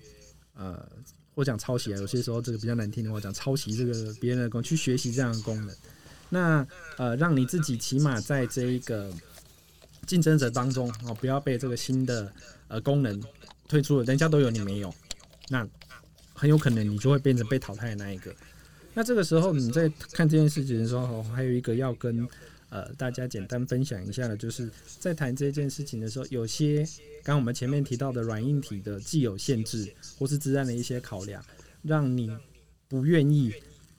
[0.57, 0.89] 呃。
[1.37, 5.77] 我讲抄袭啊，有些时候这个比较难听的话，讲抄袭这个别人的功去学习这样的功能，
[6.29, 6.65] 那
[6.97, 9.11] 呃，让你自己起码在这一个
[10.07, 12.33] 竞争者当中哦，不要被这个新的
[12.69, 13.21] 呃功能
[13.67, 14.95] 推出了，人家都有你没有，
[15.49, 15.67] 那
[16.35, 18.33] 很有可能你就会变成被淘汰的那一个。
[18.95, 22.29] 那这个时候你在看这件事情的时候，还有一个要跟
[22.75, 24.69] 呃大家简单分享一下呢，就是
[24.99, 26.85] 在谈这件事情的时候，有些。
[27.23, 31.43] 刚我们前面提到的软硬体的既有限制，或是自然的一些考量，
[31.81, 32.31] 让你
[32.87, 33.51] 不愿意，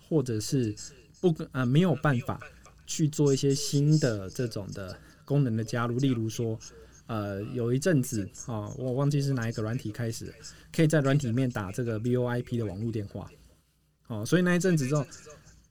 [0.08, 0.76] 或者是
[1.20, 2.40] 不啊、没有办法
[2.86, 4.96] 去做一些新的这种的
[5.26, 5.98] 功能的加入。
[5.98, 6.60] 例如说，
[7.08, 10.32] 呃，有一阵子啊，我忘记是哪一个软体开始，
[10.72, 13.28] 可以在软体里面打这个 VoIP 的网络电话。
[14.06, 15.04] 哦，所以那一阵子之后，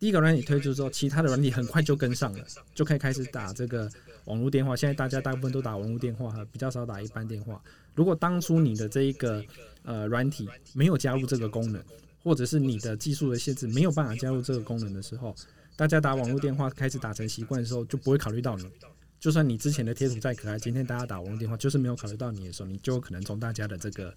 [0.05, 2.45] 第一个软体推出之后，其他的软体很快就跟上了，
[2.75, 3.91] 就可以开始打这个。
[4.27, 7.59] 网络电话现在大家大部分都打网络电话，比较少打一般电话。
[7.95, 9.43] 如果当初你的这一个
[9.83, 11.83] 呃软体没有加入这个功能，
[12.23, 15.35] 或者是你的技术的限制没有办法加入这个功能的时候，
[15.75, 18.71] 大家打网络电话开始打成习惯的时候，就不会考虑到你。
[19.19, 24.15] 就算你之前的贴图再可爱，今天大家打网络电话就是没有考虑到你的时候，你就有可能从大家的这个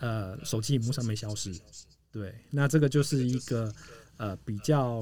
[0.00, 1.52] 呃手机屏幕上面消失。
[2.10, 3.72] 对，那这个就是一个
[4.18, 5.00] 呃比较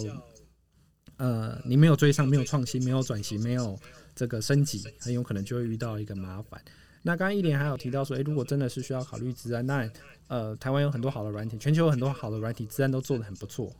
[1.17, 3.79] 呃你没有追上，没有创新，没有转型，没有。
[4.19, 6.59] 这个升级，很有可能就会遇到一个麻烦。
[7.03, 9.87] 那刚刚一连还有提到说，诶、如果真的是需要考虑自安，那
[10.29, 13.71] 呃，台湾有很多好的软体，全球有很多好的软体，自安都做得很不错。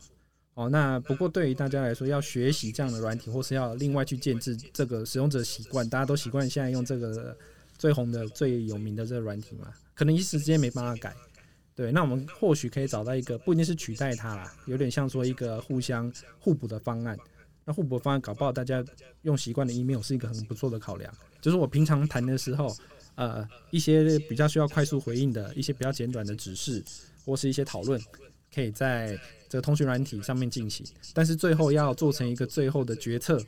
[0.53, 7.35] 哦，那不过对于大家来说，要学习这样的软体，或是要另外去建置这个使用者习惯，大家都习惯现在用这个
[7.79, 11.17] 最红的、最有名的这个软体嘛，可能一时之间没办法改。
[11.77, 16.11] 对，那我们或许可以找到一个，不一定是取代它啦，有点像说一个互相
[16.41, 17.17] 互补的方案。
[17.67, 18.83] 那互补方案搞不好，大家
[19.23, 21.13] 用习惯的 email 是一个很不错的考量。
[21.41, 22.75] 就是我平常谈的时候，
[23.17, 26.83] 呃，一些比较需要快速回应的一些比较简短的指示，
[27.25, 28.01] 或是一些讨论，
[28.55, 29.19] 可以在
[29.49, 30.87] 这个通讯软体上面进行。
[31.13, 33.39] 但是最后要做成一个最后的决策，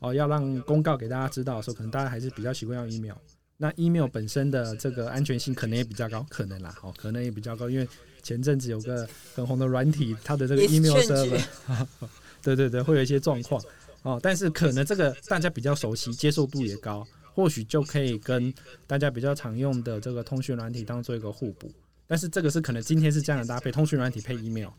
[0.00, 3.16] 哦，要让公告给大家知道的时候，可能大家还是比较习惯用 email。
[3.62, 7.86] 那 email 本身的这个安全性可能也比较高，可能啦，哦，可能也比较高，因为
[8.20, 11.40] 前阵子有个很红的软体，它的这个 email server。
[12.42, 13.62] 对对对，会有一些状况
[14.02, 18.52] 哦，但是可能这个大家比较熟悉，接受度也高，或许就可以跟
[18.84, 21.70] 大家比较常用的这个通讯软体当做一个互补。
[22.08, 24.70] 但是这个是可能今天是这样的搭配，通讯软体配 email，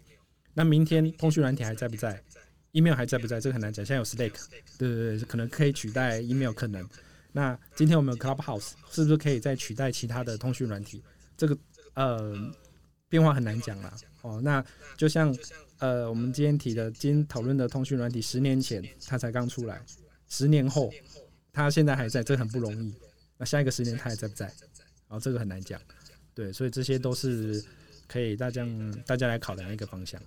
[0.53, 2.21] 那明天通讯软体还在不在
[2.73, 3.39] ？email 还在不在？
[3.39, 3.85] 这个很难讲。
[3.85, 4.33] 现在有 Slack，
[4.77, 6.85] 对对对，可能可以取代 email，可能。
[7.33, 11.03] 那今天我们有 Clubhouse，是不是可以再取代其他的通讯软体？
[11.35, 11.57] 这个
[11.95, 12.33] 呃，
[13.09, 13.93] 变化很难讲啦。
[14.21, 14.65] 哦，那
[14.95, 15.35] 就像。
[15.79, 19.83] 呃，我们今天提的、今天讨论的通讯软体，十年前它才刚出来，
[20.29, 20.89] 十年后
[21.51, 22.93] 它现在还在，这很不容易。
[23.37, 24.49] 那下一个十年它还在不在？
[25.09, 25.81] 哦这个很难讲。
[26.33, 27.61] 对，所以这些都是
[28.07, 28.65] 可以大家
[29.05, 30.21] 大家来考量一个方向。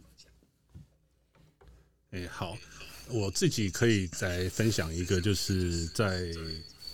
[2.11, 2.55] 哎、好，
[3.09, 6.31] 我自己可以再分享一个，就是在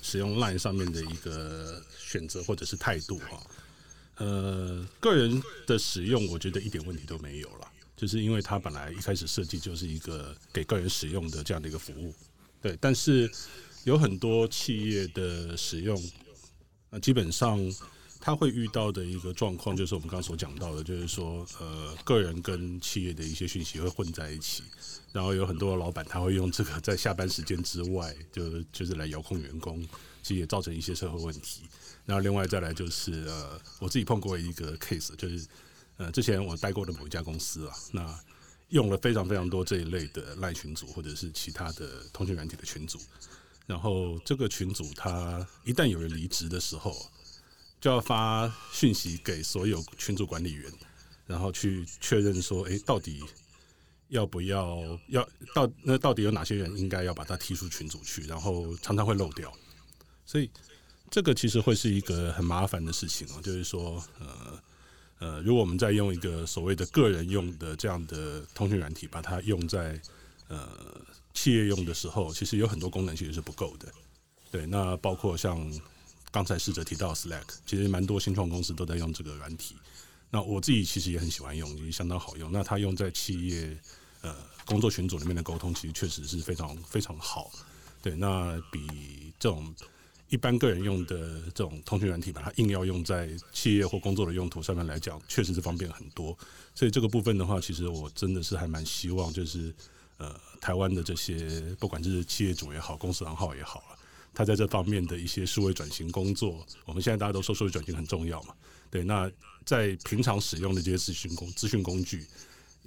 [0.02, 3.42] 使用 Line 上面的一个选择或者是态度哈。
[4.16, 7.68] 呃，个人的使用，我觉得一点问题都没有了。
[7.96, 12.12] 就是因为它本来一开始设计就是一个给个人使用的这样的一个服务，
[12.60, 12.76] 对。
[12.80, 13.30] 但是
[13.84, 16.02] 有很多企业的使用，
[16.90, 17.58] 那，基本上
[18.22, 24.62] 他会遇到的一个状况，就是我们刚刚所讲到的，就是说，呃，个人跟企业的一些讯息会混在一起，
[25.12, 29.82] 然后有很多老板他会用这个在下班时间之外，就 就是来遥控员工，
[30.22, 31.62] 其实也造成一些社会问题。
[32.06, 35.44] 然后另外再来就是，呃，我自己碰过一个 case，就是。
[35.98, 38.18] 呃，之前我待过的某一家公司啊，那
[38.70, 42.98] 用了非常非常多这一类的赖群组或者是其他的通讯软体的群组，
[43.66, 46.96] 然后这个群组它一旦有人离职的时候，
[47.82, 50.72] 就要发讯息给所有群组管理员，
[51.26, 53.22] 然后去确认说，哎，到底
[54.08, 59.52] 要不要要到那到底有哪些人应该要把他踢出群组去，然后常常会漏掉，
[60.24, 60.48] 所以
[61.10, 64.62] 这个其实会是一个很麻烦的事情啊，就是说，呃。
[65.18, 70.00] 呃，如果我们再用一个所谓的个人用的这样的通讯软体，把它用在
[70.48, 70.68] 呃
[71.32, 73.86] 企业用的时候，其实有很多功能其实是不够的。
[74.50, 75.72] 对，那包括像
[76.32, 79.76] 刚才试着提到 Slack，其实蛮多新创公司都在用这个软体。
[80.30, 82.50] 那我自己其实也很喜欢用，也相当好用。
[82.50, 83.76] 那它用在企业
[84.22, 87.52] 呃工作群组里面的沟通，其实确实是非常非常好。
[88.02, 89.72] 对，那比这种。
[90.28, 96.34] 一般个人用的这种通讯软体，把它硬要用在企业或工作的用途上面来讲，确实是方便很多。
[96.74, 99.70] 所以这个部分的话，其实我真的是还蛮希望，就是
[100.16, 103.84] 呃，台湾的这些不管是企业主也好，公司行号也好，
[104.34, 108.54] 他在这方面的一些数位转型工作，我们现在大家都说数位转型很重要嘛，
[108.90, 109.04] 对。
[109.04, 109.30] 那
[109.64, 112.26] 在平常使用的这些资讯工资讯工具，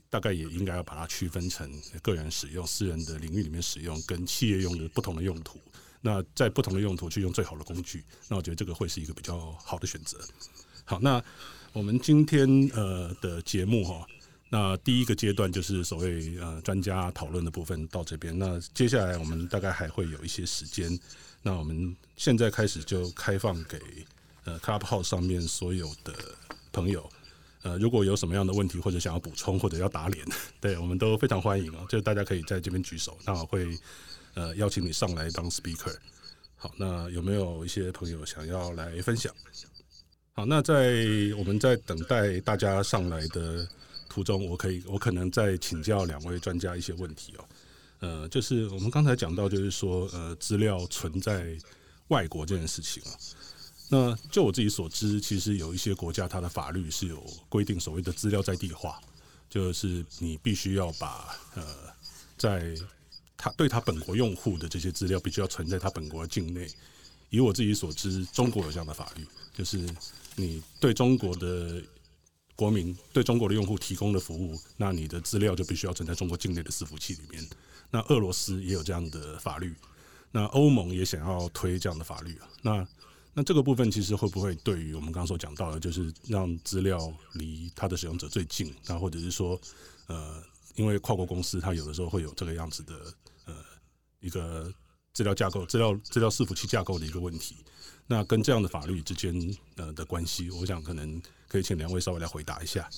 [0.10, 1.70] 大概也应该要把它区分成
[2.02, 5.60] 个人使用、私人的领域里面使用，跟企业用的不同的用途。
[6.02, 10.20] 那在不同的用途去用最好的工具，那我觉得这个会是一个比较好的选择。
[10.84, 11.24] 好，那
[11.74, 14.06] 我们今天呃的节目哈，
[14.50, 18.38] 那第一个阶段就是所谓呃专家讨论的部分到这边。
[18.38, 20.96] 那接下来我们大概还会有一些时间，
[21.46, 23.80] 那我们现在开始就开放给
[24.46, 26.12] 呃 Clubhouse 上面所有的
[26.74, 27.08] 朋友，
[27.62, 30.26] 呃，如果有什么样的问题或者想要补充或者要打脸，
[30.60, 33.78] 对我们都非常欢迎啊，就大家可以在这边举手，那我会。
[34.38, 35.96] 呃，邀请你上来当 speaker。
[36.58, 39.34] 好，那有没有一些朋友想要来分享？
[40.34, 41.06] 好，那在
[41.38, 43.66] 我们在等待大家上来的
[44.10, 47.46] 途中，我可以，我可能再请教两位专家一些问题哦。
[48.00, 51.58] 呃，就是我们刚才讲到，就是说，呃，资料存在
[52.10, 53.12] 外国这件事情啊。
[53.90, 59.00] 那就我自己所知，其实有一些国家，它的法律是有规定所谓的资料在地化，
[59.50, 61.64] 就是你必须要把呃
[62.38, 62.76] 在
[63.38, 66.68] 他对他本国用户的这些资料必须要存在他本国境内。
[67.30, 69.78] 以我自己所知，中国有这样的法律，就是
[70.36, 71.82] 你对中国的
[72.56, 77.46] 国民、对中国的用户提供的服务，那你的资料就必须要存在中国境内的伺服器里面。
[77.96, 79.74] 那俄罗斯也有这样的法律。
[80.32, 82.50] 那欧盟也想要推这样的法律啊。
[82.62, 82.86] 那
[83.34, 87.00] 那这个部分其实会不会对于我们刚刚所讲到的，就是让资料
[87.36, 89.58] 离它的使用者最近，那或者是说，
[90.08, 90.44] 呃，
[90.76, 92.96] 因为跨国公司它有的时候会有这个样子的
[93.46, 93.56] 呃
[94.20, 94.70] 一个
[95.14, 97.56] 资料架构、资料资料伺服器架构的一个问题。
[98.06, 99.34] 那跟这样的法律之间
[99.78, 102.90] 呃的关系，我想可能可以请两位稍微来回答一下。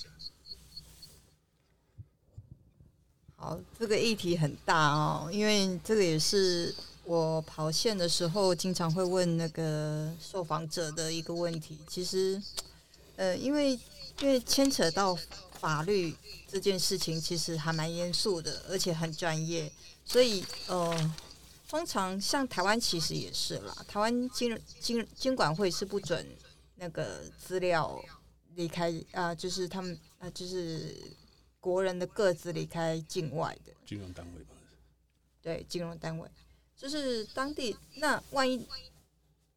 [3.40, 6.74] 好，这个议题很大哦，因为这个也是
[7.04, 11.78] 我跑线的时候经常会问那个受访者的一个问题。
[11.86, 12.42] 其实，
[13.14, 13.78] 呃，因为
[14.20, 15.16] 因为牵扯到
[15.60, 16.12] 法律
[16.50, 19.72] 这件事情，其实还蛮严肃的，而且很专业，
[20.04, 21.14] 所以呃。
[21.70, 26.26] 通常像台湾其实也是啦，台湾金金监管会是不准
[26.76, 28.02] 那个资料
[28.54, 30.96] 离开啊，就是他们啊，就是
[31.68, 34.54] 国人的各自离开境外的金融单位吧？
[35.42, 36.28] 对，金融单位
[36.76, 37.76] 就是当地。
[37.96, 38.66] 那万一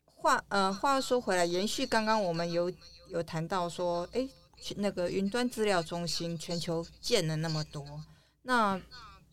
[0.05, 2.71] 话呃话说回来，延续刚刚我们有
[3.09, 4.27] 有谈到说，哎，
[4.75, 8.03] 那个云端资料中心全球建了那么多，
[8.41, 8.81] 那。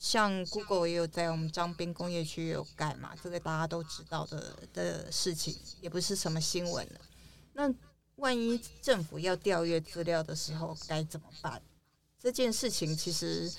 [0.01, 7.01] 像 Google 也有在我们张滨工业区有盖嘛，这个大家都知道的的事情，也不是什么新闻了。
[7.55, 7.74] 那
[8.14, 11.61] 万一政府要调阅资料的时候该怎么办？
[12.19, 13.51] 这件事情其实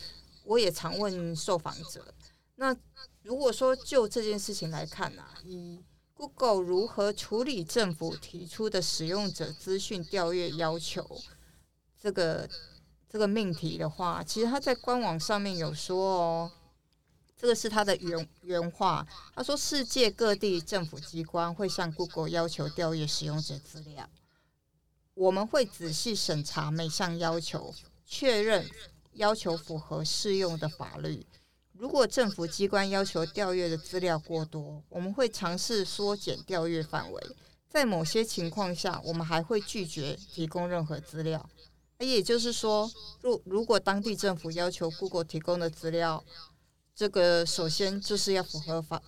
[0.44, 2.14] 我也常问受访者。
[2.56, 2.76] 那
[3.24, 5.80] 如果说就这件事情来看啊，以
[6.14, 11.22] Google 如何处理政府提出的使用者资讯调阅要求，
[12.00, 12.50] 这个。
[13.12, 16.52] 这个命题的话，其实他在官网上面有说哦，
[17.36, 19.04] 这个是他的原原话。
[19.34, 24.08] 他说，世界各地政府机关会向 Google 要求调阅使用者资料，
[25.16, 27.74] 我们会仔细审查每项要求，
[28.12, 28.68] 确认
[29.14, 31.28] 要求符合适用的法律。
[31.74, 37.36] 如果政府机关要求调阅的资料过多，我们会尝试缩减调阅范围。
[37.70, 41.48] 在某些情况下，我们还会拒绝提供任何资料。
[42.00, 42.92] 也就是说，
[43.22, 46.24] 如如果当地政府要求 Google 提供的资料，
[46.96, 49.02] 这个首先就是要符合法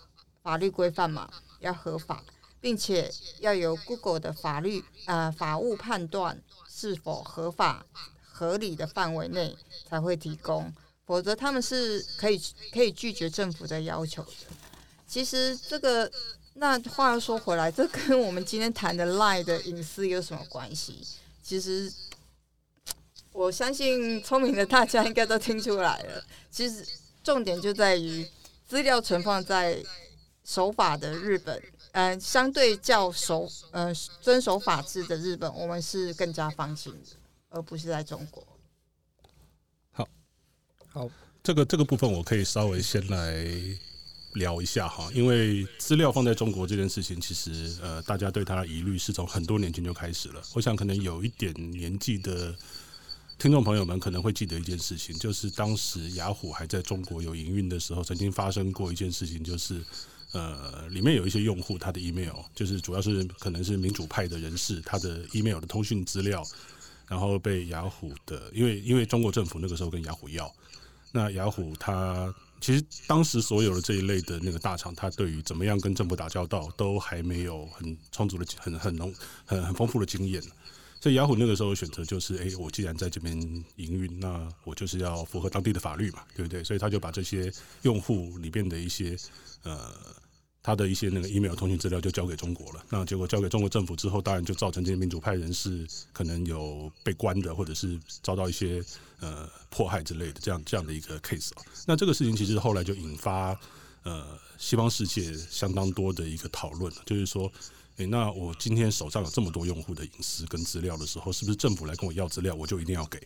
[0.44, 1.28] 法律规范嘛，
[1.60, 2.24] 要合法，
[2.60, 7.86] 并且要由 Google 的法律啊、呃、法务判断是否合法
[8.32, 9.56] 合理的范围内
[9.90, 10.74] 才会提供，
[11.06, 14.32] 否则他们是可以可以拒绝政府的要求的。
[15.08, 16.12] 其实这个
[16.54, 21.06] 那话又说回来，这跟我们今天谈的 Line 的隐私有什么关系？
[21.44, 21.92] 其实。
[23.34, 26.22] 我相信聪明的大家应该都听出来了。
[26.52, 26.86] 其实
[27.24, 28.28] 重点就在于
[28.68, 29.82] 资料存放在
[30.44, 31.58] 守法的日本，
[31.94, 36.94] 嗯、呃，相对较守，嗯、呃，遵守法治的日本，我们是更加放心，
[37.52, 38.44] 而不是在中国。
[39.92, 40.10] 好，
[40.90, 41.10] 好，
[41.44, 43.46] 这个这个部分我可以稍微先来
[44.34, 50.42] 聊一下哈，因为资料放在中国这件事情，其实呃，大家对它的疑虑是从很多年前就开始了。
[50.56, 52.56] 我想可能有一点年纪的。
[53.38, 59.84] 听众朋友们可能会记得一件事情，就是当时雅虎还在中国有营运的时候，曾经发生过一件事情，就是
[60.32, 66.46] 呃，里面有一些用户他的 email，就是主要是可能是民主派的人士，他的 email 的通讯资料，
[67.12, 70.50] 然后被雅虎的，因为因为中国政府那个时候跟雅虎要，
[71.12, 79.14] 那雅虎它其实当时所有的这一类的那个大厂，它对于怎么样跟政府打交道，都还没有很充足的、很很浓、
[79.46, 80.42] 很很丰富的经验。
[81.02, 83.36] 所以雅虎那个时候选择就是，哎，我既然在这边
[83.76, 86.64] 营运，那我就是要符合当地的法律嘛，对不对？
[86.64, 87.52] 所以他就把这些
[87.82, 89.18] 用户里边的一些，
[89.64, 89.94] 呃，
[90.64, 92.86] 他的一些那个 email 通讯资料就交给中国了。
[92.90, 98.84] 那结果交给中国政府之后，当然就造成这些民主派人士可能有被关的，或者是遭到一些
[99.20, 101.52] 呃迫害之类的这样这样的一个 case。
[101.86, 103.60] 那这个事情其实后来就引发
[104.04, 107.52] 呃西方世界相当多的一个讨论，就是说。
[107.98, 113.20] 诶、那我今天手上有这么多用户的隐私跟资料的时候，是不是政府来跟我要资料，我就一定要给？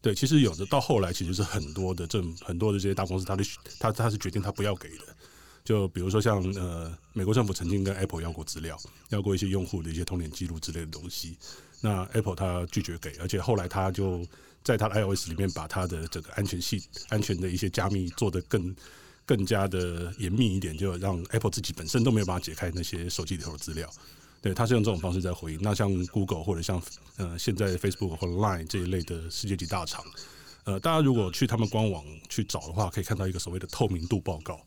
[0.00, 3.44] 对，其实有的到后来，其实是很多的政很多的这些大公司，他的
[3.78, 5.04] 他他是决定他不要给的。
[5.64, 8.78] 就比如说像呃，美国政府曾经跟 Apple 要过资料，
[9.10, 11.36] 要过一些用户的一些通联记录之类的东西，
[11.80, 14.26] 那 Apple 他拒绝给，而且后来他就
[14.62, 18.74] 在他的 iOS 里面把他的这个安全系安全的一些加密做得更。
[19.24, 23.88] 更加的严密一点，就让 Apple 自己本身都没有办法解开那些手机里头的资料。
[24.42, 25.60] 对，他是用这种方式在回应。
[25.62, 26.82] 那像 Google 或者像
[27.18, 30.04] 呃现在 Facebook 或 Line 这一类的世界级大厂，
[30.64, 34.60] 呃，大家如果去他们官网去找的话，可以看到一个所谓的透明度报告。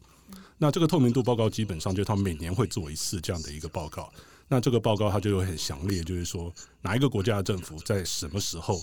[0.57, 4.11] 那这个透明度报告基本上就是他们每年会做一次这样的一个报告。
[4.47, 8.79] 那这个报告它就有很详列，就是说哪一个国家的政府在什么时候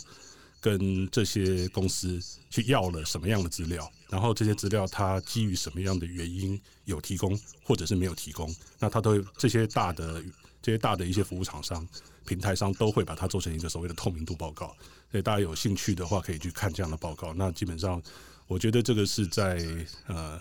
[0.61, 2.21] 跟这些公司
[2.51, 10.23] 去要了什么样的资料，然后这些资料它基于什么样的原因有提供或者是没有提供，那它都会这些大的
[10.61, 11.87] 这些大的一些服务厂商、
[12.27, 14.77] 平台商都会把它做成一个所谓的透明度报告，
[15.11, 17.33] 所以大家有兴趣的话可以去看这样的报告。
[17.35, 18.03] 那基本上，
[18.49, 19.65] 我觉得这个是在
[20.09, 20.41] 呃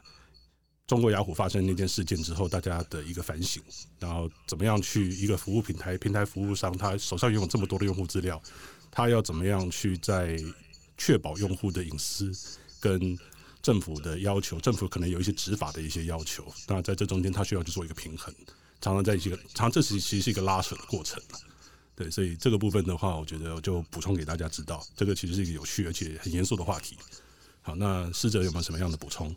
[0.92, 3.64] 中国雅虎发生那件事件之后，大家的一个反省，
[3.98, 8.42] 然后怎么样去一个服务平台平台服务商，他手上拥有这么多的用户资料。
[8.92, 10.38] 他要怎么样去在
[10.98, 12.30] 确保用户的隐私
[12.82, 13.18] 跟
[13.62, 14.60] 政府的要求？
[14.60, 18.36] 政府可能有一些执法的一些要求，那在这中间他需要去做一个平衡，
[18.82, 21.24] 常常在一个常常这其实其实是一个拉扯的过程。
[21.96, 26.98] 对，所以这个部分的话，我觉得就补充给大家知道，这个其实是一个有趣而且很严肃的话题。
[27.62, 29.34] 好，那师哲有没有什么样的补充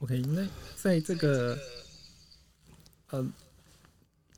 [0.00, 0.46] ？OK，那
[0.76, 1.58] 在这个
[3.10, 3.26] 呃。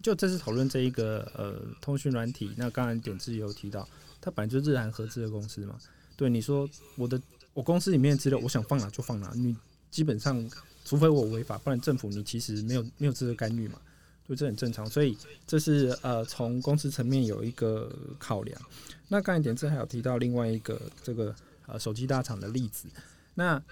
[0.03, 3.87] 就这次讨论这一个呃通讯软体，那刚才点字有提到，
[4.19, 5.79] 它本来就是日韩合资的公司嘛。
[6.17, 7.21] 对，你说我的
[7.53, 9.55] 我公司里面的资料，我想放哪就放哪，你
[9.91, 10.51] 基本上
[10.87, 13.79] 除非我违法，不然政府你其实没有没有资格干预嘛，
[14.27, 14.89] 所以这很正常。
[14.89, 18.59] 所以这是呃从公司层面有一个考量。
[19.07, 21.37] 那刚才点字还有提到另外一个这个
[21.67, 22.89] 呃手机大厂的例子，
[23.35, 23.63] 那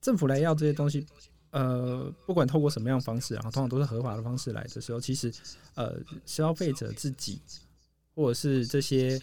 [0.00, 1.06] 政府来要这些东西。
[1.50, 5.32] 呃，不管透过什么样方式，然后通常都是合法的方式来的时候，其实
[5.76, 7.40] 呃，消费者自己
[8.14, 9.18] 或者是这些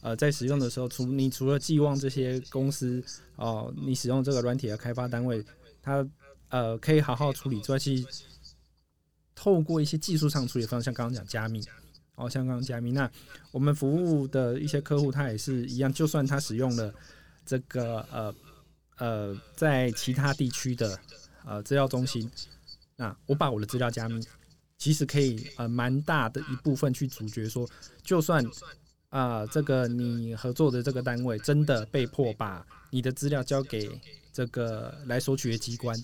[0.00, 3.00] 呃，在使用的时候，除你除了寄望这些公司
[3.36, 5.44] 哦、你使用这个软体的开发单位，
[5.80, 6.04] 它
[6.48, 8.06] 呃可以好好处理之外，其实
[9.36, 11.62] 透过一些技术上处理方式，像刚刚讲加密，
[12.16, 13.08] 哦，像刚刚加密，那
[13.52, 16.92] 我们服务的一些客户，他也是一样，就算他使用了
[17.46, 18.34] 这个呃
[18.98, 20.98] 呃，在其他地区的。
[21.44, 22.30] 呃，资料中心，
[22.96, 24.22] 那我把我的资料加密，
[24.76, 27.66] 其实可以呃蛮大的一部分去阻绝说，
[28.02, 28.44] 就算
[29.08, 33.90] 啊、这个你合作的这个单位真的被迫把你的资料交给
[34.30, 35.96] 这个来索取的机关，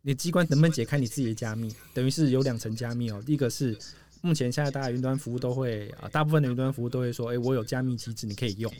[0.00, 1.70] 你机关能不能解开你自己的加密？
[1.92, 3.22] 等于是有两层加密哦。
[3.26, 3.76] 第一个是
[4.22, 8.72] 目前现在大家云端服务都会啊、大部分的云端服务都会说，哎、我有加密机制，你可以用。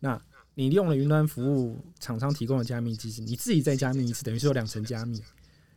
[0.00, 0.20] 那
[0.54, 5.22] 你用了云端服务厂商提供的加密机制，你自己再加密一次，等于是有两层加密。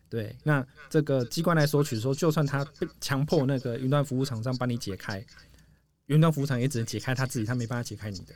[0.09, 5.25] 对，那这个机关来索取说，就算他被强迫那个云端服务厂商帮你解开，
[6.05, 8.33] 云端服务厂也只能解开他自己，他没办法解开你的。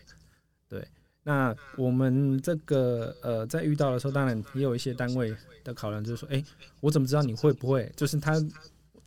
[0.68, 0.88] 对，
[1.24, 6.44] 那我们这个呃，在遇到的时候，当然也有一些单位的考量，就是说，哎，
[6.80, 7.92] 我怎么知道你会不会？
[7.96, 8.34] 就是他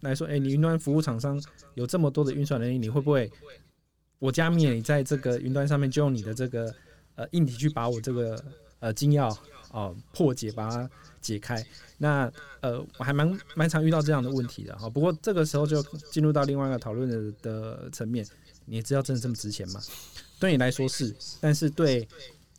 [0.00, 1.42] 来说，哎，你云端服务厂商
[1.74, 3.28] 有这么多的运算能力，你会不会？
[4.20, 6.72] 我加密你在这个云端上面，就用你的这个。
[7.20, 8.42] 呃，硬体去把我这个
[8.78, 9.36] 呃金钥
[9.72, 10.90] 哦破解，把它
[11.20, 11.62] 解开。
[11.98, 14.88] 那呃，我还蛮蛮常遇到这样的问题的哈。
[14.88, 18.26] 不过这个时候就进入到另外一个讨论的的层面。
[18.64, 19.82] 你知道真的这么值钱吗？
[20.38, 22.08] 对你来说是，但是对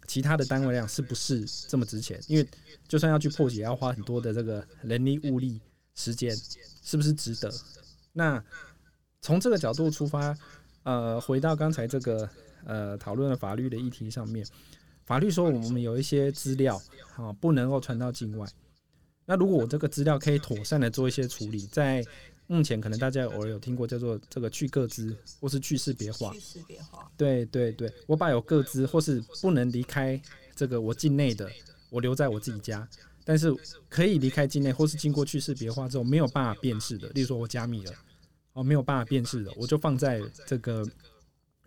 [0.05, 2.20] 其他的单位来讲是不是这么值钱？
[2.28, 2.47] 因为
[2.88, 5.59] 就算要去破解，要花很多的这个人力、物力、
[5.95, 6.38] 时间，
[6.84, 7.51] 是不是值得？
[8.14, 8.43] 那
[9.22, 10.38] 从这个角度出发，
[10.84, 12.30] 呃，回到刚才这个。
[12.66, 14.45] 呃，讨论了法律的议题上面，
[15.05, 16.82] 法律说我们有一些资料
[17.16, 18.47] 啊，不能够传到境外。
[19.26, 22.03] 那如果我这个资料可以妥善的做一些处理，在
[22.47, 26.34] 目前可能大家偶尔有听过叫做这个去个资或是去识别化。
[26.34, 27.09] 去识别化。
[27.16, 30.22] 对对对，我把有个资或是不能离开
[30.55, 31.49] 这个我境内的，
[31.89, 32.86] 我留在我自己家，
[33.24, 33.55] 但是
[33.88, 37.93] 可以离开境内或是经过去识别化之后没有办法辨识的，例如说我加密了，
[38.53, 40.86] 哦，没有办法辨识的，我就放在这个。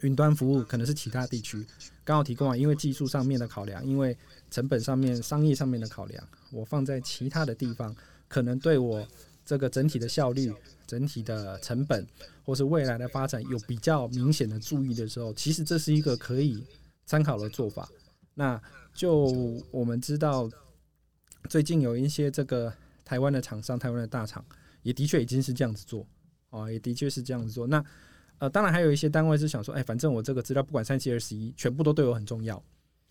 [0.04, 1.66] 云端服务可能是其他地区
[2.04, 4.16] 刚好提供啊，因为技术上面的考量，因为
[4.50, 6.22] 成本上面、商业上面的考量，
[6.52, 7.96] 我放在其他的地方，
[8.28, 9.06] 可能对我
[9.46, 10.52] 这个整体的效率、
[10.86, 12.06] 整体的成本，
[12.44, 16.62] 或是未来的发展有比较明显的注意的时候，其实这是一个可以
[17.06, 17.88] 参考的做法。
[18.34, 18.60] 那
[18.92, 20.50] 就我们知道，
[21.48, 22.70] 最近有一些这个
[23.06, 24.44] 台湾的厂商、台湾的大厂，
[24.82, 26.06] 也的确已经是这样子做
[26.50, 27.66] 啊，也的确是这样子做。
[27.66, 27.82] 那
[28.38, 32.62] 呃，当然还有一些单位是想说，哎，反正我这个资料不管三七二十一，全部都对我很重要，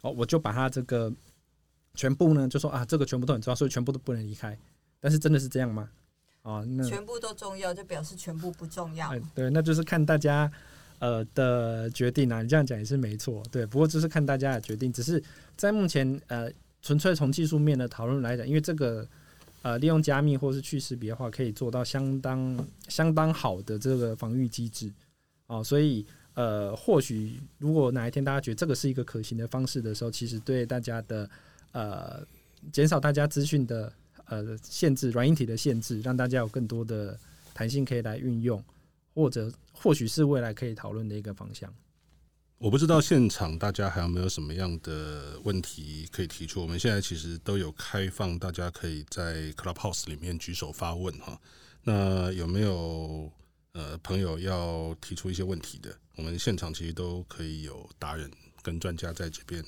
[0.01, 1.11] 哦，我就把它这个
[1.95, 4.57] 全部呢，就说啊，这个全部都很重要，所以全部都不能离开。
[4.99, 5.89] 但是真的是这样吗？
[6.43, 9.09] 哦，那全部都重要，就表示全部不重要。
[9.09, 10.51] 哎，对，那就是看大家
[10.99, 12.41] 呃的决定啊。
[12.41, 13.65] 你这样讲也是没错，对。
[13.65, 15.23] 不过就是看大家的决定，只是
[15.55, 16.51] 在目前呃，
[16.81, 19.07] 纯粹从技术面的讨论来讲，因为这个
[19.61, 24.91] 呃，利用加密或是去识别的话，可以做到相当相当好的这个防御机制。
[25.47, 26.05] 哦，所以
[26.35, 31.29] 呃，或许如果哪一天大家觉得这个是一个可行的方式的时候，其实对大家的
[31.73, 32.25] 呃
[32.71, 33.93] 减少大家资讯的
[34.25, 37.19] 呃限制、软硬体的限制，让大家有更多的
[37.53, 38.63] 弹性可以来运用，
[39.13, 41.71] 或者或许是未来可以讨论的一个方向。
[42.57, 46.61] 我不知道现场大家还有没有什么样的问题可以提出？
[46.61, 51.37] 我们现在其实都有开放，大家可以在 Clubhouse 里面举手发问哈。
[51.83, 53.29] 那有没有
[53.73, 55.95] 呃朋友要提出一些问题的？
[56.15, 58.29] 我们现场其实都可以有达人
[58.61, 59.63] 跟专家在这边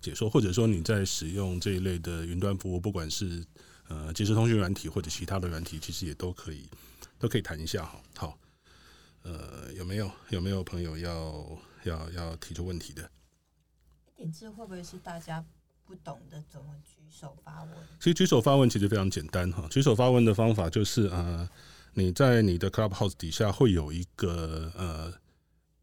[0.00, 3.44] 解说，或者说你在使用这一类的云端服务，不管是
[3.88, 6.68] 呃即时通讯软体或者其他的软体，其实也都可以
[7.18, 8.00] 都可以谈一下哈。
[8.16, 8.38] 好，
[9.22, 13.10] 呃，有没有有没有朋友要要要提出问题的？
[14.14, 15.44] 点字会不会是大家
[15.84, 17.72] 不懂得怎么举手发问？
[17.98, 21.48] 其实举手发问其实非常简单哈，举手发问的方法就是呃，
[21.94, 25.12] 你在你的 Clubhouse 底下会有一个呃。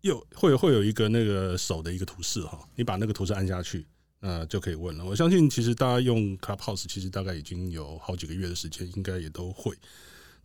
[0.02, 3.86] 有会会有一个那个手的一个图示哈，你把那个图示按下去，
[4.22, 5.03] 那就可以问了。
[5.03, 9.76] 我相信其实大家用 Clubhouse 其实大概已经有好几个月的时间，应该也都会。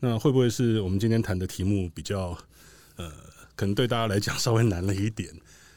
[0.00, 2.36] 那会不会是我们今天谈的题目比较
[2.96, 3.08] 呃，
[3.54, 5.32] 可能对大家来讲稍微难了一点？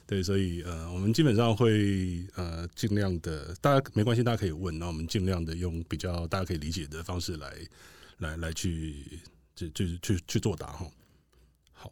[0.08, 7.54] 对，所以呃，我们基本上会呃尽量的，大家没关系，大家可以问，那我们尽量的用比较大家可以理解的方式来
[8.18, 9.20] 来来去
[9.58, 10.86] 就就去去作答哈。
[11.74, 11.92] 好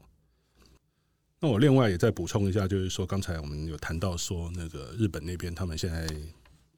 [1.39, 6.07] 那我另外也再补充一下，就是说刚才我们有谈到说，那个日本那边他们现在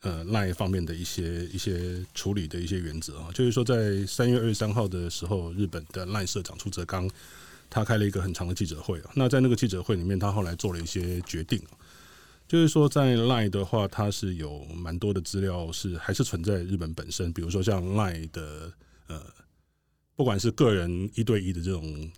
[0.02, 7.10] 呃 LINE 方面的一些一些处理的一些原则啊，就是说在三月二十三号的时候，日本的 LINE 社长出泽刚
[7.70, 9.02] 他开了一个很长的记者会。
[9.14, 11.62] 那在那个记者会里面，他后来做了一些决定，
[12.48, 18.72] 就是说在 LINE 的话，它是有蛮多的资料是还是存在日本本身，比如说像 LINE 的
[19.08, 19.22] 呃，
[20.18, 22.12] 不管是个人一对一的这种。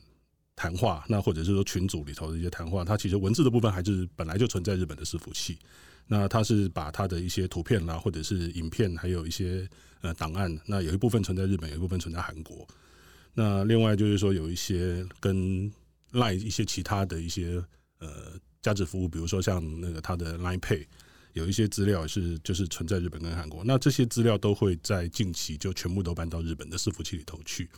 [0.61, 5.57] 谈话，那或者是说群组里头的一些谈话，它其实文字的部分还是本来就存在日本的伺服器。
[6.05, 9.65] 那它是把它的一些图片啦，或者是影片，还有一些
[10.01, 12.67] 呃档案，那有一部分存在日本，有一部分存在韩国。
[13.34, 15.71] 那另外就是说有一些跟
[16.11, 17.63] Line 一些其他的一些
[17.99, 20.85] 呃价值服务，比如说像那个它的 Line Pay，
[21.39, 23.63] 有一些资料是就是存在日本跟韩国。
[23.63, 27.69] 那这些资料都会在近期就全部都搬到日本的伺服器里头去。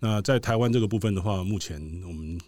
[0.00, 2.38] 那在台湾这个部分的话，目前我们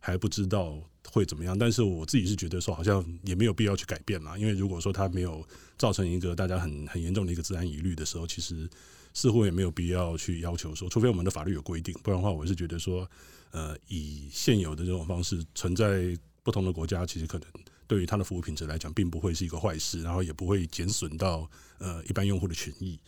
[0.00, 0.78] 还不知道
[1.08, 8.68] 会怎么样，但是我自己是觉得说，好像也没有必要去改变啦，因为如果说它没有造成一个大家很很严重的一个资安疑虑的时候，其实
[9.14, 13.08] 似乎也没有必要去要求说，除非我们的法律有规定，不然的话，我是觉得说，
[13.52, 17.48] 呃，以现有的这种方式存在不同的国家，其实可能
[17.88, 23.00] 对于它的服务品质来讲，并不会是一个坏事，然后也不会减损到呃一般用户的权益。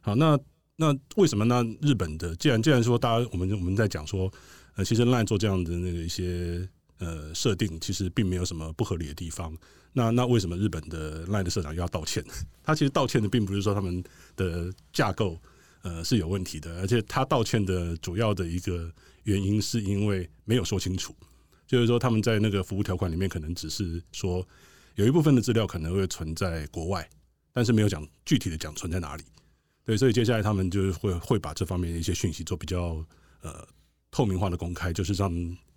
[0.00, 0.36] 好，那。
[0.76, 1.62] 那为什么呢？
[1.80, 4.28] 日本的既然既然说大家我们我们在讲说，
[4.74, 6.68] 呃，其实奈做这样的那个一些
[6.98, 9.56] 呃设定，其实并没有什么不合理的地方。
[9.92, 12.24] 那那为什么日本的奈的社长要道歉？
[12.64, 14.02] 他其实道歉的并不是说他们
[14.34, 15.40] 的架构
[15.82, 18.92] 呃是有问题的，而且他道歉的主要的一个
[19.22, 21.14] 原因是因为没有说清楚，
[21.66, 24.46] 就是说他们在那个服务条款里面可能只是说
[24.94, 27.08] 有一部分的资料可能会存在国外，
[27.52, 29.24] 但是没有讲具体的讲存在哪里。
[29.84, 33.04] 对，所以接下来他们就是会会把这方面的一些讯息做比较
[33.42, 33.66] 呃
[34.10, 35.30] 透明化的公开，就是让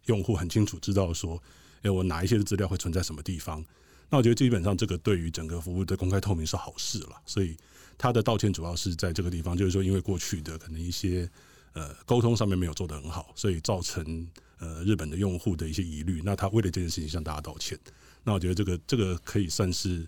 [0.06, 1.42] 用户很清楚知道说，
[1.82, 3.64] 哎，我哪一些的资料会存在什么地方。
[4.10, 7.22] 那我觉得基本上这个对于整个服务的公开透明是好事了。
[7.26, 7.58] 所以
[7.98, 11.30] 他的道歉主要是在这个地方，就是说因为过去的可能一些
[11.74, 14.26] 呃沟通上面没有做得很好，所以造成
[14.60, 16.22] 呃日本的用户的一些疑虑。
[16.24, 17.78] 那他为了这件事情向大家道歉。
[18.24, 20.08] 那我觉得这个这个可以算是。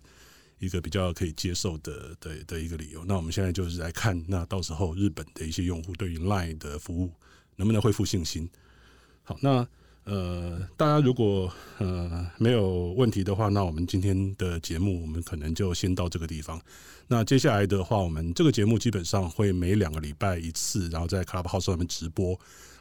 [0.61, 3.05] 一个比较可以接受的的的一个理由。
[3.05, 7.13] 那我们现在就是来看，那到时候日本的一些用户对于 LINE 的服务
[7.55, 8.49] 能不能恢复信心？
[9.23, 9.65] 好，那
[10.03, 16.61] 呃，大家如果呃没有问题的话，那我们今天的节目我们可能就先到这个地方。
[17.07, 22.37] 那接下来的话，我们这个节目基本上会每两个礼拜一次，然后在 Clubhouse 上面直播。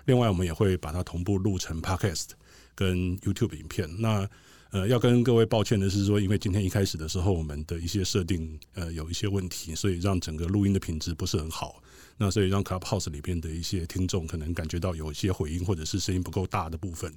[0.09, 2.31] 另外，我们也会把它同步录成 Podcast
[2.75, 3.87] 跟 YouTube 影片。
[4.01, 4.27] 那
[4.71, 11.83] 呃，要跟各位抱歉的是说，因为今天一开始的时候，我们的一些设定呃有一些问题，所以让整个录音的品质不是很好。
[12.17, 17.15] 那所以让 Clubhouse 里边的一些听众可能感觉到有一些回音或者是声音不够大的部分。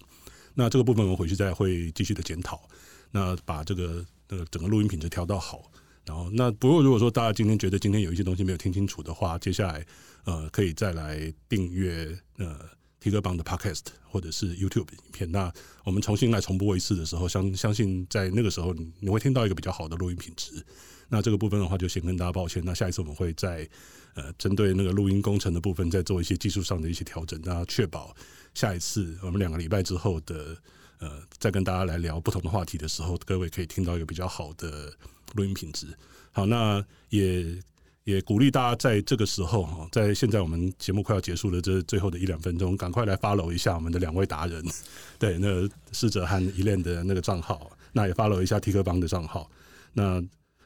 [0.53, 2.69] 那这个部分我们回去再会继续的检讨，
[3.09, 5.72] 那把这个那个整个录音品质调到好。
[6.05, 9.85] 然后那不过如果说大家今天觉得今天有一些东西没有听清楚的话，接下来
[10.26, 12.59] 呃可以再来订阅呃。
[13.02, 15.52] 缇哥帮的 Podcast 或者是 YouTube 影片，那
[15.84, 20.64] 我们重新来重播一次的时候，相相信在那个时候你会听到一个比较好的录音品质。
[21.10, 22.64] 那这个部分的话，就先跟大家抱歉。
[22.64, 23.68] 那下一次我们会再
[24.14, 28.15] 呃针对那个录音工程的部分，再做一些技术上的一些调整，那确保
[28.53, 30.56] 下一次我们两个礼拜之后的
[30.99, 34.94] 呃再跟大家来聊不同的话题的时候，各位可以听到一个比较好的
[35.34, 35.88] 录音品质。
[36.32, 37.60] 好，那也。
[38.03, 44.64] 也鼓励大家在这个时候哈，在现在我们节目快要结束了这最后的一两分钟，赶快来 follow 一下我们的两位达人，
[45.19, 49.49] 对，那个施哲和 Elaine 的那个账号，那也 follow 一下 T 客邦的账号。
[49.94, 50.23] 那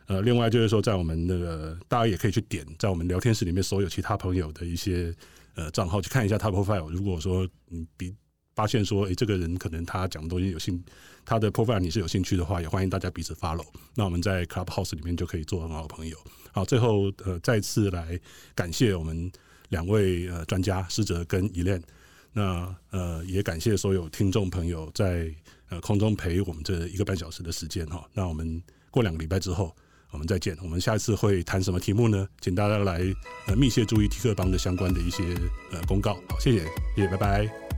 [0.08, 5.14] 呃，另外就是说，在我们那个大家也可以去点，在我们聊天室里面所有其他朋友的一些
[5.56, 6.90] 呃账号去看一下他 profile。
[6.90, 8.14] 如果说你比
[8.56, 10.82] 发现说，诶、欸，这个人可能他讲的东西有兴，
[11.26, 13.66] 他的 profile 你是有兴趣的话，也欢迎大家彼此 follow。
[13.94, 16.18] 那我们在 Clubhouse 里面就可以做很好的朋友。
[16.52, 18.20] 好，最后呃，再次来
[18.56, 19.32] 感谢我们
[19.70, 21.84] 两位呃专家施哲跟 Elen。
[22.32, 25.30] 那呃，也感谢所有听众朋友在
[25.70, 28.08] 呃空中陪我们这一个半小时的时间哈。
[28.14, 29.76] 那我们过两个礼拜之后。
[30.12, 30.58] 我们再见。
[30.62, 32.26] 我们下一次会谈什么题目呢？
[32.40, 33.02] 请大家来
[33.48, 35.24] 呃密切注意 T 客邦的相关的一些
[35.74, 36.14] 呃公告。
[36.30, 36.64] 好，谢谢，
[36.96, 37.75] 谢谢，拜拜。